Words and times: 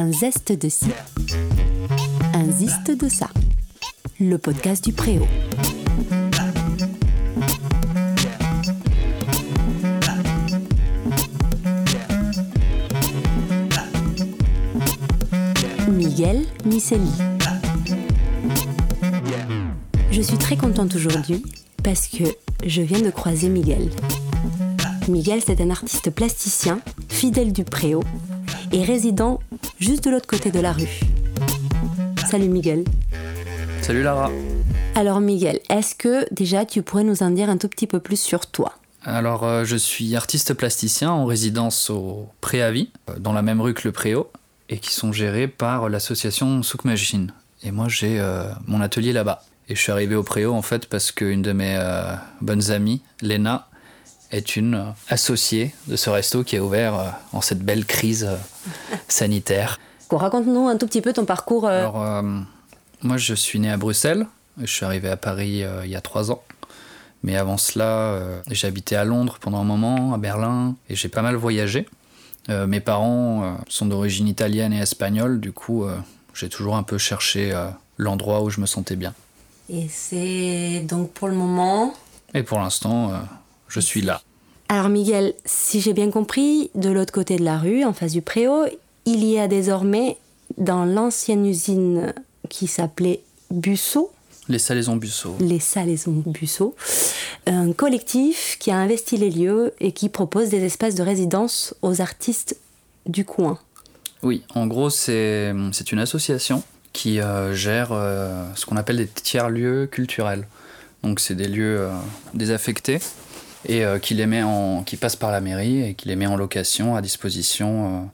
Un 0.00 0.12
zeste 0.12 0.52
de 0.52 0.68
ci, 0.68 0.86
un 2.32 2.48
ziste 2.52 2.92
de 2.92 3.08
ça. 3.08 3.30
Le 4.20 4.38
podcast 4.38 4.84
du 4.84 4.92
Préau. 4.92 5.26
Miguel 15.88 16.44
Miseli. 16.64 17.10
Je 20.12 20.22
suis 20.22 20.38
très 20.38 20.56
contente 20.56 20.94
aujourd'hui 20.94 21.42
parce 21.82 22.06
que 22.06 22.22
je 22.64 22.82
viens 22.82 23.00
de 23.00 23.10
croiser 23.10 23.48
Miguel. 23.48 23.90
Miguel, 25.08 25.40
c'est 25.44 25.60
un 25.60 25.70
artiste 25.70 26.10
plasticien, 26.10 26.78
fidèle 27.08 27.52
du 27.52 27.64
Préau 27.64 28.04
et 28.70 28.84
résident 28.84 29.40
juste 29.80 30.04
de 30.04 30.10
l'autre 30.10 30.26
côté 30.26 30.50
de 30.50 30.60
la 30.60 30.72
rue. 30.72 31.00
Salut 32.30 32.48
Miguel. 32.48 32.84
Salut 33.80 34.02
Lara. 34.02 34.30
Alors 34.94 35.20
Miguel, 35.20 35.60
est-ce 35.70 35.94
que 35.94 36.26
déjà 36.32 36.64
tu 36.64 36.82
pourrais 36.82 37.04
nous 37.04 37.22
en 37.22 37.30
dire 37.30 37.48
un 37.48 37.56
tout 37.56 37.68
petit 37.68 37.86
peu 37.86 38.00
plus 38.00 38.20
sur 38.20 38.46
toi? 38.46 38.74
Alors 39.04 39.44
euh, 39.44 39.64
je 39.64 39.76
suis 39.76 40.16
artiste 40.16 40.54
plasticien 40.54 41.10
en 41.10 41.24
résidence 41.24 41.88
au 41.90 42.28
Préavis, 42.40 42.90
euh, 43.08 43.18
dans 43.18 43.32
la 43.32 43.42
même 43.42 43.60
rue 43.60 43.74
que 43.74 43.86
le 43.86 43.92
Préau, 43.92 44.30
et 44.68 44.78
qui 44.78 44.92
sont 44.92 45.12
gérés 45.12 45.48
par 45.48 45.88
l'association 45.88 46.62
Souk 46.62 46.84
Machine. 46.84 47.32
Et 47.62 47.70
moi 47.70 47.86
j'ai 47.88 48.18
euh, 48.18 48.44
mon 48.66 48.80
atelier 48.80 49.12
là-bas. 49.12 49.44
Et 49.68 49.76
je 49.76 49.80
suis 49.80 49.92
arrivé 49.92 50.14
au 50.14 50.22
Préau 50.22 50.52
en 50.54 50.62
fait 50.62 50.86
parce 50.86 51.12
qu'une 51.12 51.42
de 51.42 51.52
mes 51.52 51.76
euh, 51.78 52.14
bonnes 52.40 52.70
amies, 52.70 53.02
Léna, 53.20 53.68
est 54.30 54.56
une 54.56 54.92
associée 55.08 55.74
de 55.86 55.96
ce 55.96 56.10
resto 56.10 56.42
qui 56.42 56.56
est 56.56 56.60
ouvert 56.60 57.16
en 57.32 57.40
cette 57.40 57.60
belle 57.60 57.86
crise 57.86 58.28
sanitaire. 59.08 59.78
Raconte-nous 60.10 60.68
un 60.68 60.76
tout 60.76 60.86
petit 60.86 61.00
peu 61.00 61.12
ton 61.12 61.24
parcours. 61.24 61.66
euh, 61.66 61.80
Alors, 61.80 62.02
euh, 62.02 62.22
moi, 63.02 63.16
je 63.16 63.34
suis 63.34 63.58
né 63.58 63.70
à 63.70 63.76
Bruxelles. 63.76 64.26
Je 64.60 64.66
suis 64.66 64.84
arrivé 64.84 65.08
à 65.08 65.16
Paris 65.16 65.62
euh, 65.62 65.82
il 65.84 65.90
y 65.90 65.96
a 65.96 66.00
trois 66.00 66.30
ans. 66.30 66.42
Mais 67.22 67.36
avant 67.36 67.56
cela, 67.56 67.84
euh, 67.84 68.40
j'ai 68.50 68.66
habité 68.66 68.96
à 68.96 69.04
Londres 69.04 69.38
pendant 69.40 69.58
un 69.58 69.64
moment, 69.64 70.14
à 70.14 70.18
Berlin, 70.18 70.76
et 70.88 70.94
j'ai 70.94 71.08
pas 71.08 71.22
mal 71.22 71.34
voyagé. 71.36 71.86
Mes 72.48 72.80
parents 72.80 73.58
sont 73.68 73.84
d'origine 73.84 74.26
italienne 74.26 74.72
et 74.72 74.78
espagnole, 74.78 75.38
du 75.38 75.52
coup, 75.52 75.84
j'ai 76.32 76.48
toujours 76.48 76.76
un 76.76 76.82
peu 76.82 76.96
cherché 76.96 77.52
l'endroit 77.98 78.42
où 78.42 78.48
je 78.48 78.58
me 78.62 78.64
sentais 78.64 78.96
bien. 78.96 79.12
Et 79.68 79.86
c'est 79.90 80.80
donc 80.88 81.10
pour 81.10 81.28
le 81.28 81.34
moment. 81.34 81.92
Et 82.32 82.42
pour 82.42 82.58
l'instant, 82.58 83.12
je 83.68 83.80
suis 83.80 84.00
là. 84.00 84.22
Alors 84.70 84.88
Miguel, 84.88 85.34
si 85.44 85.82
j'ai 85.82 85.92
bien 85.92 86.10
compris, 86.10 86.70
de 86.74 86.88
l'autre 86.88 87.12
côté 87.12 87.36
de 87.36 87.44
la 87.44 87.58
rue, 87.58 87.84
en 87.84 87.92
face 87.92 88.12
du 88.12 88.22
Préau, 88.22 88.64
il 89.08 89.24
y 89.24 89.38
a 89.38 89.48
désormais 89.48 90.18
dans 90.58 90.84
l'ancienne 90.84 91.46
usine 91.46 92.12
qui 92.50 92.66
s'appelait 92.66 93.22
Busso, 93.50 94.12
Les 94.50 94.58
salaisons 94.58 94.96
Busso. 94.96 95.34
les 95.40 95.60
Salaisons 95.60 96.22
Busso, 96.26 96.74
un 97.46 97.72
collectif 97.72 98.58
qui 98.60 98.70
a 98.70 98.76
investi 98.76 99.16
les 99.16 99.30
lieux 99.30 99.72
et 99.80 99.92
qui 99.92 100.10
propose 100.10 100.50
des 100.50 100.62
espaces 100.62 100.94
de 100.94 101.02
résidence 101.02 101.74
aux 101.80 102.02
artistes 102.02 102.58
du 103.06 103.24
coin. 103.24 103.58
Oui, 104.22 104.42
en 104.54 104.66
gros, 104.66 104.90
c'est 104.90 105.54
c'est 105.72 105.90
une 105.92 106.00
association 106.00 106.62
qui 106.92 107.20
euh, 107.20 107.54
gère 107.54 107.92
euh, 107.92 108.44
ce 108.56 108.66
qu'on 108.66 108.76
appelle 108.76 108.98
des 108.98 109.06
tiers-lieux 109.06 109.86
culturels. 109.86 110.46
Donc, 111.02 111.20
c'est 111.20 111.34
des 111.34 111.48
lieux 111.48 111.80
euh, 111.80 111.90
désaffectés 112.34 112.98
et 113.66 113.82
qui, 114.02 114.14
les 114.14 114.26
met 114.26 114.42
en, 114.42 114.82
qui 114.84 114.96
passent 114.96 115.16
par 115.16 115.32
la 115.32 115.40
mairie 115.40 115.82
et 115.82 115.94
qui 115.94 116.08
les 116.08 116.16
met 116.16 116.26
en 116.26 116.36
location 116.36 116.94
à 116.94 117.02
disposition 117.02 118.08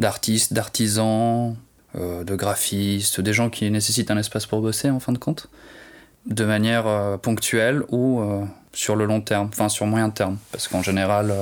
d'artistes, 0.00 0.52
d'artisans, 0.52 1.54
euh, 1.96 2.24
de 2.24 2.34
graphistes, 2.34 3.20
des 3.20 3.32
gens 3.32 3.50
qui 3.50 3.70
nécessitent 3.70 4.10
un 4.10 4.16
espace 4.16 4.46
pour 4.46 4.60
bosser 4.60 4.90
en 4.90 5.00
fin 5.00 5.12
de 5.12 5.18
compte, 5.18 5.48
de 6.26 6.44
manière 6.44 6.86
euh, 6.86 7.16
ponctuelle 7.16 7.82
ou 7.90 8.20
euh, 8.20 8.44
sur 8.72 8.96
le 8.96 9.04
long 9.04 9.20
terme, 9.20 9.48
enfin 9.52 9.68
sur 9.68 9.86
moyen 9.86 10.10
terme, 10.10 10.38
parce 10.52 10.68
qu'en 10.68 10.82
général, 10.82 11.34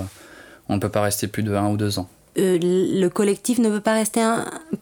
on 0.68 0.74
ne 0.76 0.80
peut 0.80 0.88
pas 0.88 1.02
rester 1.02 1.28
plus 1.28 1.42
de 1.42 1.54
un 1.54 1.68
ou 1.68 1.76
deux 1.76 1.98
ans. 1.98 2.08
Le 2.36 3.08
collectif 3.08 3.58
ne 3.58 3.68
peut 3.68 3.80
pas 3.80 3.94
rester 3.94 4.20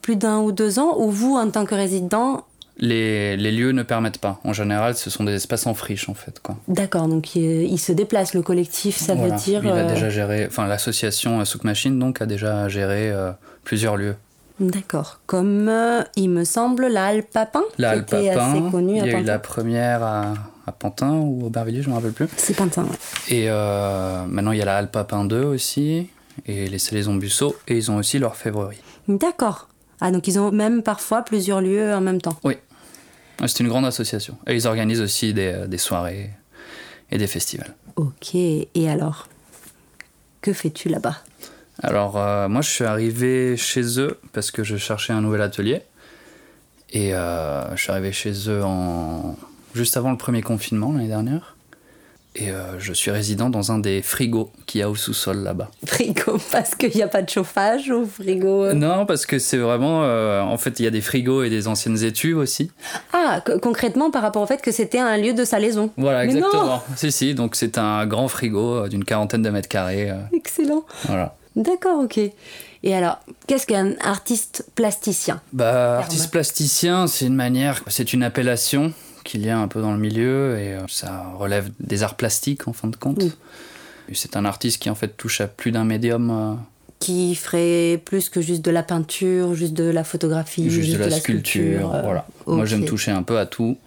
plus 0.01 0.15
d'un 0.15 0.39
ou 0.39 0.51
deux 0.51 0.79
ans, 0.79 0.95
ou 0.99 1.09
vous, 1.09 1.35
en 1.35 1.49
tant 1.49 1.65
que 1.65 1.75
résident, 1.75 2.45
Les, 2.79 3.35
les 3.37 3.51
lieux 3.51 3.71
ne 3.71 3.81
permettent 3.83 4.19
pas. 4.19 4.39
En 4.43 4.53
général, 4.53 4.95
ce 4.95 5.09
sont 5.09 5.23
des 5.23 5.33
espaces 5.33 5.65
en 5.65 5.73
friche, 5.73 6.09
en 6.09 6.13
fait. 6.13 6.39
D'accord, 6.67 7.07
donc 7.07 7.35
il, 7.35 7.63
il 7.63 7.79
se 7.79 7.91
déplace, 7.91 8.33
le 8.35 8.43
collectif, 8.43 8.97
ça 8.97 9.15
Voilà. 9.15 9.35
veut 9.35 9.41
dire... 9.41 9.61
Il 9.63 9.69
a 9.71 9.75
euh, 9.75 9.89
déjà 9.93 10.09
géré, 10.09 10.45
enfin, 10.47 10.67
l'association 10.67 11.39
euh, 11.39 11.45
Souk 11.45 11.63
Machine, 11.63 11.97
donc, 11.97 12.21
a 12.21 12.25
déjà 12.27 12.69
géré 12.69 13.09
euh, 13.11 13.31
plusieurs 13.63 13.97
lieux. 13.97 14.15
D'accord, 14.59 15.19
comme 15.27 15.67
euh, 15.69 16.01
il 16.15 16.29
me 16.29 16.43
semble 16.43 16.87
la 16.87 17.05
Halle 17.07 17.23
Papin, 17.23 17.63
La 17.77 17.93
qui 17.99 18.15
était 18.15 18.29
Papin, 18.35 18.51
assez 18.51 18.71
connue 18.71 18.97
il 18.97 19.01
à 19.03 19.07
y 19.07 19.13
a 19.15 19.19
eu 19.19 19.23
la 19.23 19.37
première 19.39 20.01
à, 20.03 20.33
à 20.65 20.71
Pantin 20.71 21.11
ou 21.13 21.43
au 21.43 21.45
Aubervilliers, 21.47 21.81
je 21.83 21.87
ne 21.87 21.91
me 21.93 21.97
rappelle 21.97 22.13
plus. 22.13 22.27
C'est 22.37 22.55
Pantin, 22.55 22.83
ouais. 22.83 23.35
Et 23.35 23.45
euh, 23.49 24.23
maintenant, 24.27 24.51
il 24.51 24.57
y 24.57 24.61
a 24.61 24.65
la 24.65 24.77
Halle 24.77 24.89
Papin 24.91 25.25
2 25.25 25.43
aussi, 25.43 26.09
et 26.47 26.67
les 26.67 26.79
Salaisons 26.79 27.15
Busso, 27.15 27.55
et 27.67 27.75
ils 27.75 27.89
ont 27.91 27.97
aussi 27.97 28.17
leur 28.19 28.35
févrerie. 28.35 28.81
D'accord. 29.07 29.67
Ah, 29.99 30.11
donc 30.11 30.27
ils 30.27 30.39
ont 30.39 30.51
même 30.51 30.83
parfois 30.83 31.23
plusieurs 31.23 31.59
lieux 31.61 31.91
en 31.93 32.01
même 32.01 32.21
temps. 32.21 32.37
Oui, 32.43 32.55
c'est 33.45 33.59
une 33.59 33.69
grande 33.69 33.85
association. 33.85 34.37
Et 34.47 34.55
ils 34.55 34.67
organisent 34.67 35.01
aussi 35.01 35.33
des, 35.33 35.53
euh, 35.53 35.67
des 35.67 35.77
soirées 35.77 36.31
et 37.11 37.17
des 37.17 37.27
festivals. 37.27 37.75
Ok, 37.95 38.35
et 38.35 38.89
alors 38.89 39.27
Que 40.41 40.53
fais-tu 40.53 40.89
là-bas? 40.89 41.17
Alors, 41.83 42.17
euh, 42.17 42.47
moi, 42.47 42.61
je 42.61 42.69
suis 42.69 42.85
arrivé 42.85 43.57
chez 43.57 43.99
eux 43.99 44.19
parce 44.33 44.49
que 44.49 44.63
je 44.63 44.77
cherchais 44.77 45.13
un 45.13 45.21
nouvel 45.21 45.41
atelier. 45.41 45.81
Et 46.91 47.13
euh, 47.13 47.75
je 47.75 47.81
suis 47.81 47.91
arrivé 47.91 48.11
chez 48.11 48.33
eux 48.49 48.63
en... 48.63 49.35
juste 49.75 49.97
avant 49.97 50.11
le 50.11 50.17
premier 50.17 50.41
confinement 50.41 50.93
l'année 50.93 51.07
dernière. 51.07 51.56
Et 52.39 52.51
euh, 52.51 52.77
je 52.77 52.93
suis 52.93 53.09
résident 53.09 53.49
dans 53.49 53.71
un 53.71 53.79
des 53.79 54.01
frigos 54.01 54.51
qu'il 54.67 54.81
y 54.81 54.83
a 54.83 54.89
au 54.89 54.95
sous-sol 54.95 55.37
là-bas. 55.43 55.69
Frigo, 55.85 56.37
parce 56.51 56.75
qu'il 56.75 56.91
n'y 56.93 57.01
a 57.01 57.07
pas 57.07 57.21
de 57.23 57.29
chauffage 57.29 57.89
au 57.89 58.05
frigo 58.05 58.65
euh? 58.65 58.73
Non, 58.73 59.05
parce 59.07 59.25
que 59.25 59.39
c'est 59.39 59.57
vraiment. 59.57 60.03
euh, 60.03 60.41
en 60.41 60.57
fait, 60.57 60.79
il 60.79 60.83
y 60.83 60.87
a 60.87 60.91
des 60.91 61.01
frigos 61.01 61.43
et 61.43 61.49
des 61.49 61.67
anciennes 61.67 62.03
étuves 62.03 62.37
aussi. 62.37 62.69
Ah, 63.13 63.41
co- 63.45 63.57
concrètement 63.59 64.11
par 64.11 64.21
rapport 64.21 64.43
au 64.43 64.45
fait 64.47 64.61
que 64.61 64.71
c'était 64.71 64.99
un 64.99 65.17
lieu 65.17 65.33
de 65.33 65.45
salaison. 65.45 65.89
Voilà, 65.97 66.19
Mais 66.25 66.33
exactement. 66.35 66.83
Si, 66.95 67.11
si, 67.11 67.33
donc 67.33 67.55
c'est 67.55 67.77
un 67.77 68.05
grand 68.05 68.27
frigo 68.27 68.87
d'une 68.87 69.03
quarantaine 69.03 69.41
de 69.41 69.49
mètres 69.49 69.69
carrés. 69.69 70.11
Excellent. 70.33 70.83
voilà. 71.05 71.35
D'accord, 71.55 72.01
ok. 72.03 72.19
Et 72.83 72.93
alors, 72.95 73.17
qu'est-ce 73.47 73.65
qu'un 73.65 73.93
artiste 74.01 74.67
plasticien? 74.75 75.41
Bah, 75.53 75.97
artiste 75.97 76.29
plasticien, 76.29 77.07
c'est 77.07 77.25
une 77.25 77.33
manière, 77.35 77.81
c'est 77.87 78.13
une 78.13 78.21
appellation 78.21 78.93
qu'il 79.27 79.45
y 79.45 79.49
a 79.49 79.59
un 79.59 79.67
peu 79.67 79.81
dans 79.81 79.91
le 79.91 79.99
milieu 79.99 80.57
et 80.57 80.73
euh, 80.73 80.79
ça 80.87 81.33
relève 81.37 81.69
des 81.81 82.01
arts 82.01 82.15
plastiques 82.15 82.67
en 82.67 82.73
fin 82.73 82.87
de 82.87 82.95
compte. 82.95 83.21
Oui. 83.21 83.33
C'est 84.13 84.37
un 84.37 84.45
artiste 84.45 84.81
qui 84.81 84.89
en 84.89 84.95
fait 84.95 85.09
touche 85.17 85.41
à 85.41 85.47
plus 85.47 85.71
d'un 85.71 85.83
médium, 85.83 86.31
euh, 86.31 86.53
Qui 86.99 87.35
ferait 87.35 88.01
plus 88.05 88.29
que 88.29 88.39
juste 88.39 88.61
de 88.63 88.71
la 88.71 88.83
peinture, 88.83 89.53
juste 89.53 89.73
de 89.73 89.83
la 89.83 90.05
photographie, 90.05 90.69
juste, 90.69 90.93
de 90.93 90.97
la, 90.97 91.11
sculpture. 91.11 91.93
euh, 91.93 92.01
voilà. 92.03 92.25
Moi 92.45 92.59
ok. 92.59 92.65
j'aime 92.65 92.85
toucher 92.85 93.11
un 93.11 93.23
peu 93.23 93.37
à 93.37 93.45
tout 93.45 93.77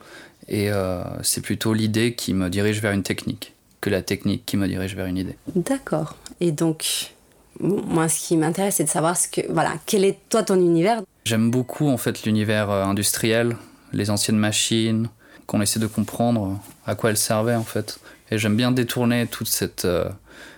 et 0.46 0.70
euh, 0.70 1.02
c'est 1.22 1.40
plutôt 1.40 1.72
l'idée 1.72 2.14
qui 2.14 2.34
me 2.34 2.50
dirige 2.50 2.82
vers 2.82 2.92
une 2.92 3.02
technique 3.02 3.54
que 3.80 3.88
la 3.88 4.02
technique 4.02 4.44
qui 4.44 4.58
me 4.58 4.68
dirige 4.68 4.94
vers 4.94 5.06
une 5.06 5.16
idée. 5.16 5.36
D'accord. 5.56 6.16
Et 6.40 6.52
donc, 6.52 7.14
moi, 7.60 8.10
ce 8.10 8.28
qui 8.28 8.36
m'intéresse, 8.36 8.74
c'est 8.76 8.84
de 8.84 8.90
savoir 8.90 9.16
ce 9.16 9.26
que, 9.26 9.40
voilà, 9.50 9.72
quel 9.86 10.04
est 10.04 10.18
toi 10.28 10.42
ton 10.42 10.56
univers? 10.56 11.00
J'aime 11.24 11.50
beaucoup 11.50 11.88
en 11.88 11.96
fait 11.96 12.24
l'univers 12.24 12.68
industriel, 12.68 13.56
les 13.94 14.10
anciennes 14.10 14.36
machines, 14.36 15.08
qu'on 15.50 15.60
essaie 15.60 15.80
de 15.80 15.88
comprendre 15.88 16.60
à 16.86 16.94
quoi 16.94 17.10
elles 17.10 17.16
servaient 17.16 17.56
en 17.56 17.64
fait. 17.64 17.98
Et 18.30 18.38
j'aime 18.38 18.54
bien 18.54 18.70
détourner 18.70 19.26
toute 19.26 19.48
cette 19.48 19.84
euh, 19.84 20.08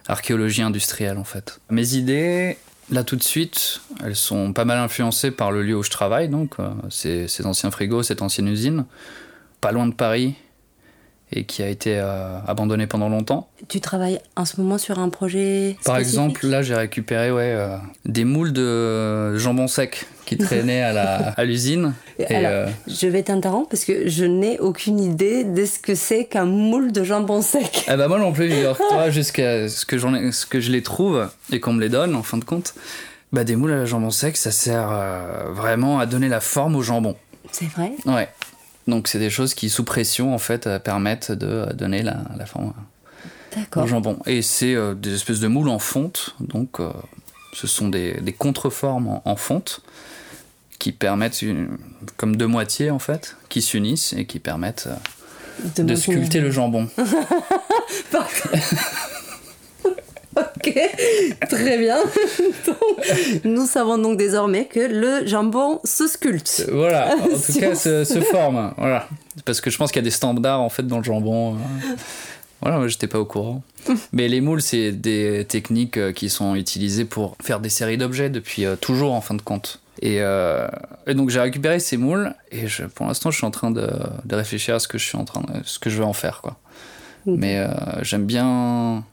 archéologie 0.06 0.60
industrielle 0.60 1.16
en 1.16 1.24
fait. 1.24 1.60
Mes 1.70 1.94
idées, 1.94 2.58
là 2.90 3.02
tout 3.02 3.16
de 3.16 3.22
suite, 3.22 3.80
elles 4.04 4.16
sont 4.16 4.52
pas 4.52 4.66
mal 4.66 4.76
influencées 4.76 5.30
par 5.30 5.50
le 5.50 5.62
lieu 5.62 5.74
où 5.74 5.82
je 5.82 5.88
travaille, 5.88 6.28
donc 6.28 6.56
euh, 6.60 6.68
ces, 6.90 7.26
ces 7.26 7.46
anciens 7.46 7.70
frigos, 7.70 8.02
cette 8.02 8.20
ancienne 8.20 8.48
usine, 8.48 8.84
pas 9.62 9.72
loin 9.72 9.86
de 9.86 9.94
Paris, 9.94 10.34
et 11.32 11.44
qui 11.44 11.62
a 11.62 11.68
été 11.68 11.98
euh, 11.98 12.38
abandonnée 12.46 12.86
pendant 12.86 13.08
longtemps. 13.08 13.48
Tu 13.68 13.80
travailles 13.80 14.20
en 14.36 14.44
ce 14.44 14.60
moment 14.60 14.78
sur 14.78 14.98
un 14.98 15.08
projet 15.08 15.76
Par 15.84 15.96
exemple, 15.96 16.46
là, 16.46 16.62
j'ai 16.62 16.74
récupéré 16.74 17.30
ouais, 17.32 17.52
euh, 17.56 17.76
des 18.04 18.24
moules 18.24 18.52
de 18.52 19.36
jambon 19.38 19.66
sec 19.68 20.06
qui 20.26 20.36
traînaient 20.38 20.82
à 20.82 21.44
l'usine. 21.44 21.94
Alors, 22.28 22.50
euh, 22.52 22.68
Je 22.86 23.06
vais 23.06 23.22
t'interrompre 23.22 23.68
parce 23.70 23.84
que 23.84 24.08
je 24.08 24.24
n'ai 24.24 24.58
aucune 24.58 25.00
idée 25.00 25.44
de 25.44 25.64
ce 25.64 25.78
que 25.78 25.94
c'est 25.94 26.26
qu'un 26.26 26.44
moule 26.44 26.92
de 26.92 27.02
jambon 27.04 27.42
sec. 27.42 27.84
ah 27.88 27.96
bah 27.96 28.08
moi 28.08 28.18
non 28.18 28.32
plus, 28.32 28.50
toi, 28.90 29.10
jusqu'à 29.10 29.68
ce 29.68 29.84
que, 29.86 29.96
ai- 29.96 30.32
ce 30.32 30.46
que 30.46 30.60
je 30.60 30.70
les 30.70 30.82
trouve 30.82 31.28
et 31.50 31.60
qu'on 31.60 31.72
me 31.72 31.80
les 31.80 31.88
donne, 31.88 32.14
en 32.14 32.22
fin 32.22 32.36
de 32.38 32.44
compte, 32.44 32.74
bah, 33.32 33.44
des 33.44 33.56
moules 33.56 33.72
à 33.72 33.76
la 33.76 33.86
jambon 33.86 34.10
sec, 34.10 34.36
ça 34.36 34.50
sert 34.50 34.88
euh, 34.92 35.44
vraiment 35.50 35.98
à 35.98 36.04
donner 36.06 36.28
la 36.28 36.40
forme 36.40 36.76
au 36.76 36.82
jambon. 36.82 37.16
C'est 37.50 37.66
vrai? 37.70 37.92
Ouais. 38.06 38.28
Donc 38.86 39.08
c'est 39.08 39.18
des 39.18 39.30
choses 39.30 39.54
qui, 39.54 39.70
sous 39.70 39.84
pression, 39.84 40.34
en 40.34 40.38
fait, 40.38 40.66
euh, 40.66 40.78
permettent 40.78 41.32
de 41.32 41.46
euh, 41.46 41.72
donner 41.72 42.02
la, 42.02 42.18
la 42.36 42.46
forme 42.46 42.72
D'accord. 43.56 43.84
au 43.84 43.86
jambon. 43.86 44.18
Et 44.26 44.42
c'est 44.42 44.74
euh, 44.74 44.94
des 44.94 45.14
espèces 45.14 45.40
de 45.40 45.48
moules 45.48 45.68
en 45.68 45.78
fonte, 45.78 46.34
donc 46.40 46.80
euh, 46.80 46.90
ce 47.52 47.66
sont 47.66 47.88
des, 47.88 48.20
des 48.20 48.32
contreformes 48.32 49.08
en, 49.08 49.22
en 49.24 49.36
fonte 49.36 49.80
qui 50.78 50.90
permettent, 50.90 51.44
comme 52.16 52.36
deux 52.36 52.48
moitiés 52.48 52.90
en 52.90 52.98
fait, 52.98 53.36
qui 53.48 53.62
s'unissent 53.62 54.14
et 54.14 54.26
qui 54.26 54.40
permettent 54.40 54.88
de, 55.76 55.82
de 55.84 55.94
sculpter 55.94 56.40
le 56.40 56.50
jambon. 56.50 56.88
ok, 60.66 61.48
très 61.48 61.78
bien. 61.78 61.98
nous 63.44 63.66
savons 63.66 63.98
donc 63.98 64.16
désormais 64.16 64.66
que 64.66 64.80
le 64.80 65.26
jambon 65.26 65.80
se 65.84 66.06
sculpte. 66.06 66.66
Voilà, 66.72 67.14
en 67.16 67.28
tout 67.28 67.58
cas 67.58 67.74
se, 67.74 68.04
se, 68.04 68.20
forme. 68.20 68.72
Voilà. 68.76 69.08
Parce 69.44 69.60
que 69.60 69.70
je 69.70 69.78
pense 69.78 69.90
qu'il 69.90 70.00
y 70.00 70.04
a 70.04 70.08
des 70.08 70.10
standards 70.10 70.60
en 70.60 70.68
fait 70.68 70.86
dans 70.86 70.98
le 70.98 71.04
jambon. 71.04 71.56
Voilà, 72.60 72.78
moi 72.78 72.88
j'étais 72.88 73.08
pas 73.08 73.18
au 73.18 73.24
courant. 73.24 73.62
Mais 74.12 74.28
les 74.28 74.40
moules, 74.40 74.62
c'est 74.62 74.92
des 74.92 75.44
techniques 75.48 75.96
euh, 75.96 76.12
qui 76.12 76.30
sont 76.30 76.54
utilisées 76.54 77.04
pour 77.04 77.36
faire 77.42 77.58
des 77.58 77.68
séries 77.68 77.98
d'objets 77.98 78.30
depuis 78.30 78.64
euh, 78.64 78.76
toujours 78.76 79.12
en 79.14 79.20
fin 79.20 79.34
de 79.34 79.42
compte. 79.42 79.80
Et, 80.00 80.18
euh, 80.20 80.68
et 81.06 81.14
donc 81.14 81.30
j'ai 81.30 81.40
récupéré 81.40 81.78
ces 81.78 81.96
moules 81.96 82.34
et 82.50 82.66
je, 82.66 82.84
pour 82.84 83.06
l'instant 83.06 83.30
je 83.30 83.36
suis 83.36 83.46
en 83.46 83.50
train 83.50 83.70
de, 83.70 83.88
de, 84.24 84.34
réfléchir 84.34 84.74
à 84.74 84.78
ce 84.78 84.88
que 84.88 84.98
je 84.98 85.04
suis 85.04 85.18
en 85.18 85.24
train 85.24 85.42
de, 85.42 85.64
ce 85.64 85.78
que 85.78 85.90
je 85.90 85.98
veux 85.98 86.04
en 86.04 86.12
faire 86.12 86.40
quoi. 86.40 86.56
Mais 87.26 87.58
euh, 87.58 87.68
j'aime 88.02 88.24
bien 88.24 89.04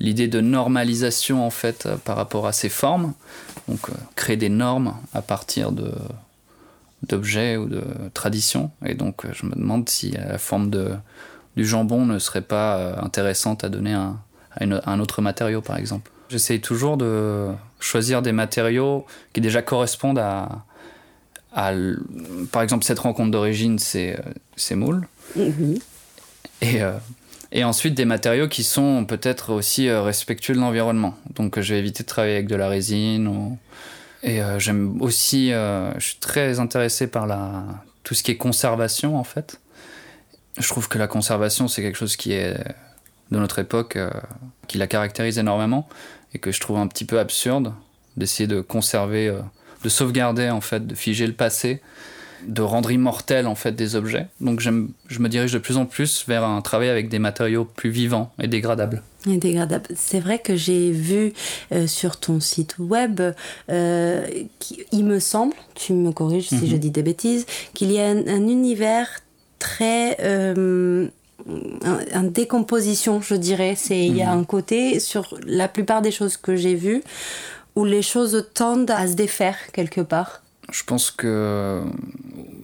l'idée 0.00 0.28
de 0.28 0.40
normalisation 0.40 1.44
en 1.46 1.50
fait 1.50 1.88
par 2.04 2.16
rapport 2.16 2.46
à 2.46 2.52
ces 2.52 2.68
formes. 2.68 3.12
Donc 3.68 3.88
euh, 3.88 3.92
créer 4.14 4.36
des 4.36 4.48
normes 4.48 4.94
à 5.14 5.22
partir 5.22 5.72
de 5.72 5.92
d'objets 7.02 7.56
ou 7.56 7.66
de 7.66 7.82
traditions. 8.14 8.70
Et 8.84 8.94
donc 8.94 9.24
je 9.32 9.46
me 9.46 9.54
demande 9.54 9.88
si 9.88 10.12
la 10.12 10.38
forme 10.38 10.70
de 10.70 10.92
du 11.56 11.64
jambon 11.64 12.04
ne 12.04 12.18
serait 12.18 12.42
pas 12.42 12.76
euh, 12.76 12.94
intéressante 13.00 13.64
à 13.64 13.68
donner 13.68 13.92
un, 13.92 14.20
à, 14.52 14.64
une, 14.64 14.74
à 14.84 14.90
un 14.90 15.00
autre 15.00 15.22
matériau, 15.22 15.62
par 15.62 15.78
exemple. 15.78 16.10
J'essaye 16.28 16.60
toujours 16.60 16.96
de 16.96 17.48
choisir 17.80 18.20
des 18.20 18.32
matériaux 18.32 19.06
qui 19.32 19.40
déjà 19.40 19.62
correspondent 19.62 20.18
à, 20.18 20.64
à 21.54 21.72
par 22.52 22.62
exemple, 22.62 22.84
cette 22.84 22.98
rencontre 22.98 23.30
d'origine, 23.30 23.78
c'est 23.78 24.18
moules. 24.72 25.06
Mm-hmm. 25.38 25.80
Et, 26.62 26.82
euh, 26.82 26.92
et 27.56 27.64
ensuite 27.64 27.94
des 27.94 28.04
matériaux 28.04 28.46
qui 28.46 28.62
sont 28.62 29.04
peut-être 29.04 29.52
aussi 29.52 29.88
euh, 29.88 30.02
respectueux 30.02 30.54
de 30.54 30.60
l'environnement. 30.60 31.16
Donc 31.34 31.58
je 31.60 31.74
vais 31.74 31.80
éviter 31.80 32.04
de 32.04 32.08
travailler 32.08 32.34
avec 32.34 32.46
de 32.46 32.56
la 32.56 32.68
résine. 32.68 33.56
Et 34.22 34.40
euh, 34.40 34.60
j'aime 34.60 35.02
aussi, 35.02 35.52
euh, 35.52 35.92
je 35.98 36.08
suis 36.08 36.18
très 36.18 36.60
intéressé 36.60 37.08
par 37.08 37.26
la, 37.26 37.64
tout 38.04 38.14
ce 38.14 38.22
qui 38.22 38.30
est 38.30 38.36
conservation 38.36 39.16
en 39.18 39.24
fait 39.24 39.58
je 40.58 40.68
trouve 40.68 40.88
que 40.88 40.98
la 40.98 41.06
conservation, 41.06 41.68
c'est 41.68 41.82
quelque 41.82 41.98
chose 41.98 42.16
qui 42.16 42.32
est 42.32 42.56
de 43.30 43.38
notre 43.38 43.58
époque, 43.58 43.96
euh, 43.96 44.10
qui 44.68 44.78
la 44.78 44.86
caractérise 44.86 45.38
énormément, 45.38 45.88
et 46.34 46.38
que 46.38 46.52
je 46.52 46.60
trouve 46.60 46.78
un 46.78 46.86
petit 46.86 47.04
peu 47.04 47.18
absurde 47.18 47.74
d'essayer 48.16 48.46
de 48.46 48.60
conserver, 48.60 49.28
euh, 49.28 49.40
de 49.82 49.88
sauvegarder, 49.88 50.50
en 50.50 50.60
fait, 50.60 50.86
de 50.86 50.94
figer 50.94 51.26
le 51.26 51.34
passé, 51.34 51.82
de 52.46 52.62
rendre 52.62 52.90
immortel, 52.90 53.46
en 53.46 53.54
fait, 53.54 53.72
des 53.72 53.96
objets. 53.96 54.26
Donc 54.40 54.60
je 54.60 54.70
me 54.70 55.28
dirige 55.28 55.52
de 55.52 55.58
plus 55.58 55.76
en 55.76 55.86
plus 55.86 56.24
vers 56.26 56.44
un 56.44 56.60
travail 56.62 56.88
avec 56.88 57.08
des 57.08 57.18
matériaux 57.18 57.64
plus 57.64 57.90
vivants 57.90 58.32
et 58.40 58.48
dégradables. 58.48 59.02
Et 59.28 59.38
dégradables. 59.38 59.88
C'est 59.96 60.20
vrai 60.20 60.38
que 60.38 60.54
j'ai 60.54 60.92
vu 60.92 61.32
euh, 61.72 61.86
sur 61.86 62.18
ton 62.18 62.38
site 62.40 62.76
web, 62.78 63.20
euh, 63.70 64.26
il 64.92 65.04
me 65.04 65.18
semble, 65.18 65.54
tu 65.74 65.92
me 65.94 66.12
corriges 66.12 66.48
si 66.48 66.54
mm 66.54 66.58
-hmm. 66.58 66.70
je 66.70 66.76
dis 66.76 66.90
des 66.90 67.02
bêtises, 67.02 67.44
qu'il 67.74 67.90
y 67.90 67.98
a 67.98 68.06
un, 68.06 68.26
un 68.28 68.46
univers 68.48 69.08
très 69.58 70.16
euh, 70.20 71.08
en 72.14 72.22
décomposition, 72.22 73.20
je 73.20 73.34
dirais. 73.34 73.74
C'est 73.76 74.04
il 74.06 74.14
mmh. 74.14 74.16
y 74.16 74.22
a 74.22 74.32
un 74.32 74.44
côté 74.44 75.00
sur 75.00 75.38
la 75.46 75.68
plupart 75.68 76.02
des 76.02 76.10
choses 76.10 76.36
que 76.36 76.56
j'ai 76.56 76.74
vues 76.74 77.02
où 77.76 77.84
les 77.84 78.02
choses 78.02 78.48
tendent 78.54 78.90
à 78.90 79.06
se 79.06 79.14
défaire 79.14 79.58
quelque 79.72 80.00
part. 80.00 80.42
Je 80.70 80.82
pense 80.82 81.10
que 81.10 81.82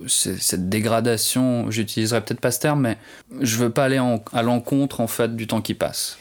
cette 0.09 0.69
dégradation, 0.69 1.71
j'utiliserai 1.71 2.21
peut-être 2.21 2.41
pas 2.41 2.51
ce 2.51 2.61
terme, 2.61 2.81
mais 2.81 2.99
je 3.41 3.57
veux 3.57 3.71
pas 3.71 3.85
aller 3.85 3.99
en, 3.99 4.23
à 4.33 4.43
l'encontre 4.43 5.01
en 5.01 5.07
fait 5.07 5.37
du 5.37 5.47
temps 5.47 5.61
qui 5.61 5.75
passe. 5.75 6.19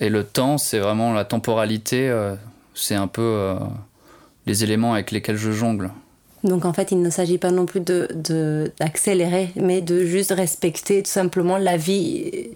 Et 0.00 0.10
le 0.10 0.22
temps, 0.22 0.58
c'est 0.58 0.78
vraiment 0.78 1.12
la 1.12 1.24
temporalité, 1.24 2.08
euh, 2.08 2.36
c'est 2.74 2.94
un 2.94 3.08
peu 3.08 3.22
euh, 3.22 3.54
les 4.46 4.62
éléments 4.62 4.94
avec 4.94 5.10
lesquels 5.10 5.36
je 5.36 5.50
jongle. 5.50 5.90
Donc 6.44 6.64
en 6.64 6.72
fait, 6.72 6.92
il 6.92 7.02
ne 7.02 7.10
s'agit 7.10 7.38
pas 7.38 7.50
non 7.50 7.66
plus 7.66 7.80
d'accélérer, 7.80 9.50
de, 9.56 9.60
de, 9.60 9.66
mais 9.66 9.80
de 9.80 10.04
juste 10.04 10.30
respecter 10.30 11.02
tout 11.02 11.10
simplement 11.10 11.58
la 11.58 11.76
vie. 11.76 12.50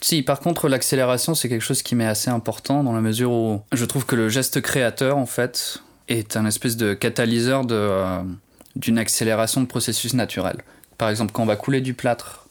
Si, 0.00 0.22
par 0.22 0.40
contre, 0.40 0.68
l'accélération, 0.68 1.34
c'est 1.34 1.48
quelque 1.48 1.62
chose 1.62 1.82
qui 1.82 1.94
m'est 1.94 2.06
assez 2.06 2.30
important 2.30 2.82
dans 2.82 2.92
la 2.92 3.00
mesure 3.00 3.32
où 3.32 3.60
je 3.72 3.84
trouve 3.84 4.06
que 4.06 4.16
le 4.16 4.28
geste 4.28 4.60
créateur, 4.60 5.16
en 5.16 5.26
fait, 5.26 5.82
est 6.08 6.36
un 6.36 6.46
espèce 6.46 6.76
de 6.76 6.94
catalyseur 6.94 7.64
d'une 7.64 7.76
euh, 7.76 9.00
accélération 9.00 9.60
de 9.60 9.66
processus 9.66 10.14
naturel. 10.14 10.62
Par 10.98 11.10
exemple, 11.10 11.32
quand 11.32 11.42
on 11.42 11.46
va 11.46 11.56
couler 11.56 11.80
du 11.80 11.94
plâtre, 11.94 12.46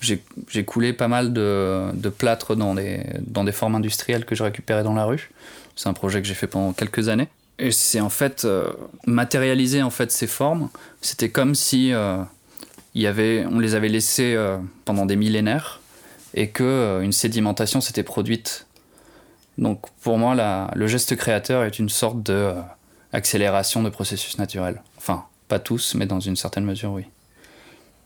j'ai 0.00 0.64
coulé 0.64 0.92
pas 0.92 1.08
mal 1.08 1.32
de, 1.32 1.90
de 1.92 2.08
plâtre 2.08 2.54
dans 2.54 2.74
des, 2.74 3.00
dans 3.20 3.44
des 3.44 3.52
formes 3.52 3.74
industrielles 3.74 4.24
que 4.24 4.34
je 4.34 4.44
récupérais 4.44 4.84
dans 4.84 4.94
la 4.94 5.04
rue. 5.04 5.30
C'est 5.74 5.88
un 5.88 5.92
projet 5.92 6.20
que 6.22 6.28
j'ai 6.28 6.34
fait 6.34 6.46
pendant 6.46 6.72
quelques 6.72 7.08
années. 7.08 7.28
Et 7.58 7.72
c'est 7.72 8.00
en 8.00 8.08
fait 8.08 8.44
euh, 8.44 8.70
matérialiser 9.06 9.82
en 9.82 9.90
fait 9.90 10.12
ces 10.12 10.28
formes. 10.28 10.68
C'était 11.00 11.28
comme 11.28 11.54
si 11.54 11.92
euh, 11.92 12.22
y 12.94 13.06
avait, 13.06 13.44
on 13.50 13.58
les 13.58 13.74
avait 13.74 13.88
laissées 13.88 14.34
euh, 14.36 14.58
pendant 14.84 15.06
des 15.06 15.16
millénaires 15.16 15.80
et 16.34 16.50
que 16.50 17.00
une 17.02 17.12
sédimentation 17.12 17.80
s'était 17.80 18.02
produite. 18.04 18.66
Donc 19.56 19.80
pour 20.02 20.18
moi, 20.18 20.70
le 20.74 20.86
geste 20.86 21.16
créateur 21.16 21.64
est 21.64 21.80
une 21.80 21.88
sorte 21.88 22.22
de 22.22 22.52
accélération 23.12 23.82
de 23.82 23.90
processus 23.90 24.38
naturels. 24.38 24.82
Enfin, 24.96 25.24
pas 25.48 25.58
tous, 25.58 25.94
mais 25.94 26.06
dans 26.06 26.20
une 26.20 26.36
certaine 26.36 26.64
mesure, 26.64 26.92
oui. 26.92 27.04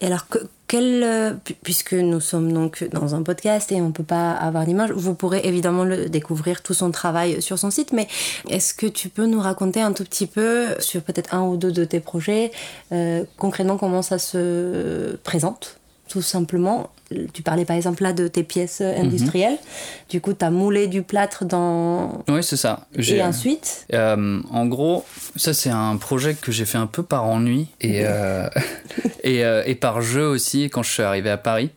Et 0.01 0.07
alors, 0.07 0.27
que, 0.29 0.39
quel, 0.67 1.03
euh, 1.05 1.35
puisque 1.63 1.93
nous 1.93 2.21
sommes 2.21 2.53
donc 2.53 2.83
dans 2.93 3.15
un 3.15 3.23
podcast 3.23 3.71
et 3.71 3.81
on 3.81 3.89
ne 3.89 3.93
peut 3.93 4.03
pas 4.03 4.33
avoir 4.33 4.65
d'image, 4.65 4.91
vous 4.91 5.15
pourrez 5.15 5.43
évidemment 5.45 5.85
le 5.85 6.09
découvrir 6.09 6.63
tout 6.63 6.75
son 6.75 6.91
travail 6.91 7.41
sur 7.41 7.59
son 7.59 7.71
site, 7.71 7.93
mais 7.93 8.09
est-ce 8.49 8.75
que 8.75 8.87
tu 8.87 9.09
peux 9.09 9.27
nous 9.27 9.41
raconter 9.41 9.81
un 9.81 9.93
tout 9.93 10.05
petit 10.05 10.27
peu 10.27 10.69
sur 10.81 11.03
peut-être 11.03 11.35
un 11.35 11.43
ou 11.43 11.57
deux 11.57 11.71
de 11.71 11.85
tes 11.85 12.01
projets, 12.01 12.51
euh, 12.91 13.25
concrètement 13.37 13.77
comment 13.77 14.03
ça 14.03 14.19
se 14.19 15.17
présente? 15.23 15.79
Tout 16.13 16.21
simplement. 16.21 16.91
Tu 17.33 17.43
parlais 17.43 17.65
par 17.65 17.77
exemple 17.77 18.03
là 18.03 18.13
de 18.13 18.29
tes 18.29 18.43
pièces 18.43 18.83
industrielles. 18.83 19.55
Mm 19.55 19.57
-hmm. 19.57 20.11
Du 20.11 20.21
coup, 20.21 20.35
tu 20.35 20.45
as 20.45 20.51
moulé 20.51 20.87
du 20.89 21.03
plâtre 21.03 21.47
dans. 21.47 22.23
Oui, 22.29 22.43
c'est 22.43 22.59
ça. 22.59 22.87
Et 22.99 23.23
ensuite 23.23 23.87
euh, 23.95 24.41
En 24.51 24.67
gros, 24.67 25.05
ça, 25.37 25.55
c'est 25.55 25.71
un 25.71 25.97
projet 25.97 26.35
que 26.35 26.53
j'ai 26.53 26.67
fait 26.67 26.79
un 26.79 26.91
peu 26.97 27.03
par 27.03 27.25
ennui 27.25 27.69
et, 27.81 28.03
euh, 28.05 28.49
et, 29.25 29.43
euh, 29.45 29.71
et, 29.71 29.75
par 29.75 30.03
jeu 30.03 30.27
aussi 30.27 30.59
quand 30.73 30.83
je 30.83 30.91
suis 30.91 31.03
arrivé 31.03 31.31
à 31.31 31.39
Paris. 31.39 31.71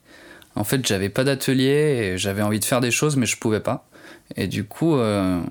En 0.56 0.66
fait, 0.66 0.86
j'avais 0.86 1.10
pas 1.18 1.24
d'atelier 1.24 1.78
et 2.02 2.18
j'avais 2.18 2.44
envie 2.48 2.60
de 2.60 2.66
faire 2.72 2.82
des 2.82 2.92
choses, 3.00 3.16
mais 3.20 3.28
je 3.34 3.38
pouvais 3.38 3.64
pas. 3.70 3.80
Et 4.36 4.48
du 4.48 4.64
coup, 4.64 4.96
euh, 4.96 5.42